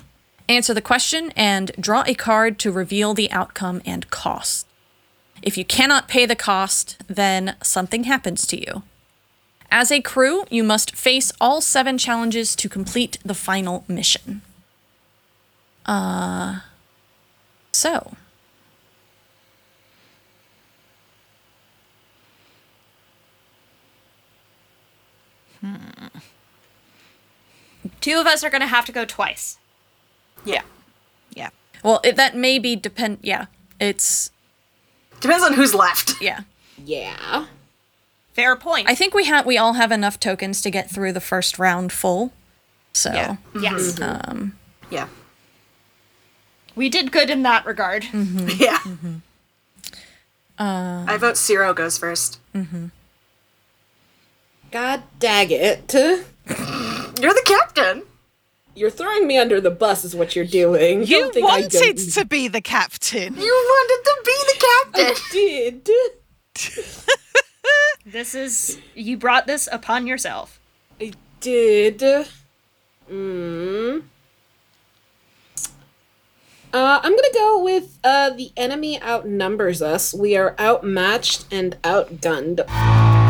Answer 0.48 0.74
the 0.74 0.82
question 0.82 1.32
and 1.36 1.70
draw 1.78 2.02
a 2.08 2.14
card 2.14 2.58
to 2.58 2.72
reveal 2.72 3.14
the 3.14 3.30
outcome 3.30 3.80
and 3.86 4.10
cost. 4.10 4.66
If 5.40 5.56
you 5.56 5.64
cannot 5.64 6.08
pay 6.08 6.26
the 6.26 6.34
cost, 6.34 6.96
then 7.06 7.54
something 7.62 8.02
happens 8.04 8.48
to 8.48 8.60
you. 8.60 8.82
As 9.70 9.92
a 9.92 10.00
crew, 10.00 10.44
you 10.50 10.64
must 10.64 10.96
face 10.96 11.32
all 11.40 11.60
seven 11.60 11.98
challenges 11.98 12.56
to 12.56 12.68
complete 12.68 13.18
the 13.24 13.34
final 13.34 13.84
mission. 13.86 14.42
Uh, 15.86 16.60
so, 17.72 18.16
Two 28.00 28.18
of 28.18 28.26
us 28.26 28.42
are 28.44 28.50
gonna 28.50 28.66
have 28.66 28.84
to 28.86 28.92
go 28.92 29.04
twice. 29.04 29.58
Yeah. 30.44 30.62
Yeah. 31.34 31.50
well, 31.82 32.00
it, 32.04 32.16
that 32.16 32.36
may 32.36 32.58
be 32.58 32.76
depend. 32.76 33.18
Yeah, 33.22 33.46
it's 33.80 34.30
Depends 35.20 35.42
on 35.44 35.54
who's 35.54 35.74
left. 35.74 36.14
yeah. 36.20 36.40
Yeah. 36.84 37.46
Fair 38.32 38.56
point. 38.56 38.88
I 38.88 38.94
think 38.94 39.14
we 39.14 39.24
have 39.24 39.46
we 39.46 39.56
all 39.58 39.74
have 39.74 39.90
enough 39.92 40.18
tokens 40.20 40.60
to 40.62 40.70
get 40.70 40.90
through 40.90 41.12
the 41.12 41.20
first 41.20 41.58
round 41.58 41.92
full. 41.92 42.32
So 42.92 43.12
Yeah. 43.12 43.36
yes, 43.60 44.00
um, 44.00 44.10
mm-hmm. 44.10 44.48
Yeah. 44.94 45.08
we 46.76 46.88
did 46.88 47.10
good 47.10 47.30
in 47.30 47.42
that 47.42 47.64
regard. 47.66 48.04
Mm-hmm. 48.04 48.48
Yeah. 48.62 48.78
Mm-hmm. 48.78 49.16
I 50.58 51.16
vote 51.18 51.36
Ciro 51.36 51.74
goes 51.74 51.98
first. 51.98 52.38
God 54.74 55.04
dag 55.20 55.52
it. 55.52 55.94
You're 55.94 56.16
the 56.48 57.42
captain. 57.46 58.02
You're 58.74 58.90
throwing 58.90 59.24
me 59.24 59.38
under 59.38 59.60
the 59.60 59.70
bus, 59.70 60.04
is 60.04 60.16
what 60.16 60.34
you're 60.34 60.44
doing. 60.44 61.04
You 61.06 61.30
Don't 61.32 61.36
I 61.36 61.40
wanted 61.42 61.70
don't- 61.70 62.10
to 62.14 62.24
be 62.24 62.48
the 62.48 62.60
captain. 62.60 63.36
You 63.36 63.40
wanted 63.70 64.02
to 64.04 64.16
be 64.24 64.36
the 64.48 64.66
captain. 64.66 65.14
I 65.14 65.80
did. 65.84 65.90
This 68.06 68.34
is 68.34 68.80
you 68.96 69.16
brought 69.16 69.46
this 69.46 69.68
upon 69.70 70.08
yourself. 70.08 70.58
I 71.00 71.12
did. 71.40 72.00
Mm. 73.08 74.02
Uh, 76.72 77.00
I'm 77.02 77.12
gonna 77.12 77.28
go 77.32 77.62
with 77.62 77.98
uh, 78.02 78.30
the 78.30 78.50
enemy 78.56 79.00
outnumbers 79.00 79.80
us. 79.80 80.12
We 80.12 80.36
are 80.36 80.54
outmatched 80.58 81.46
and 81.52 81.80
outgunned. 81.82 83.23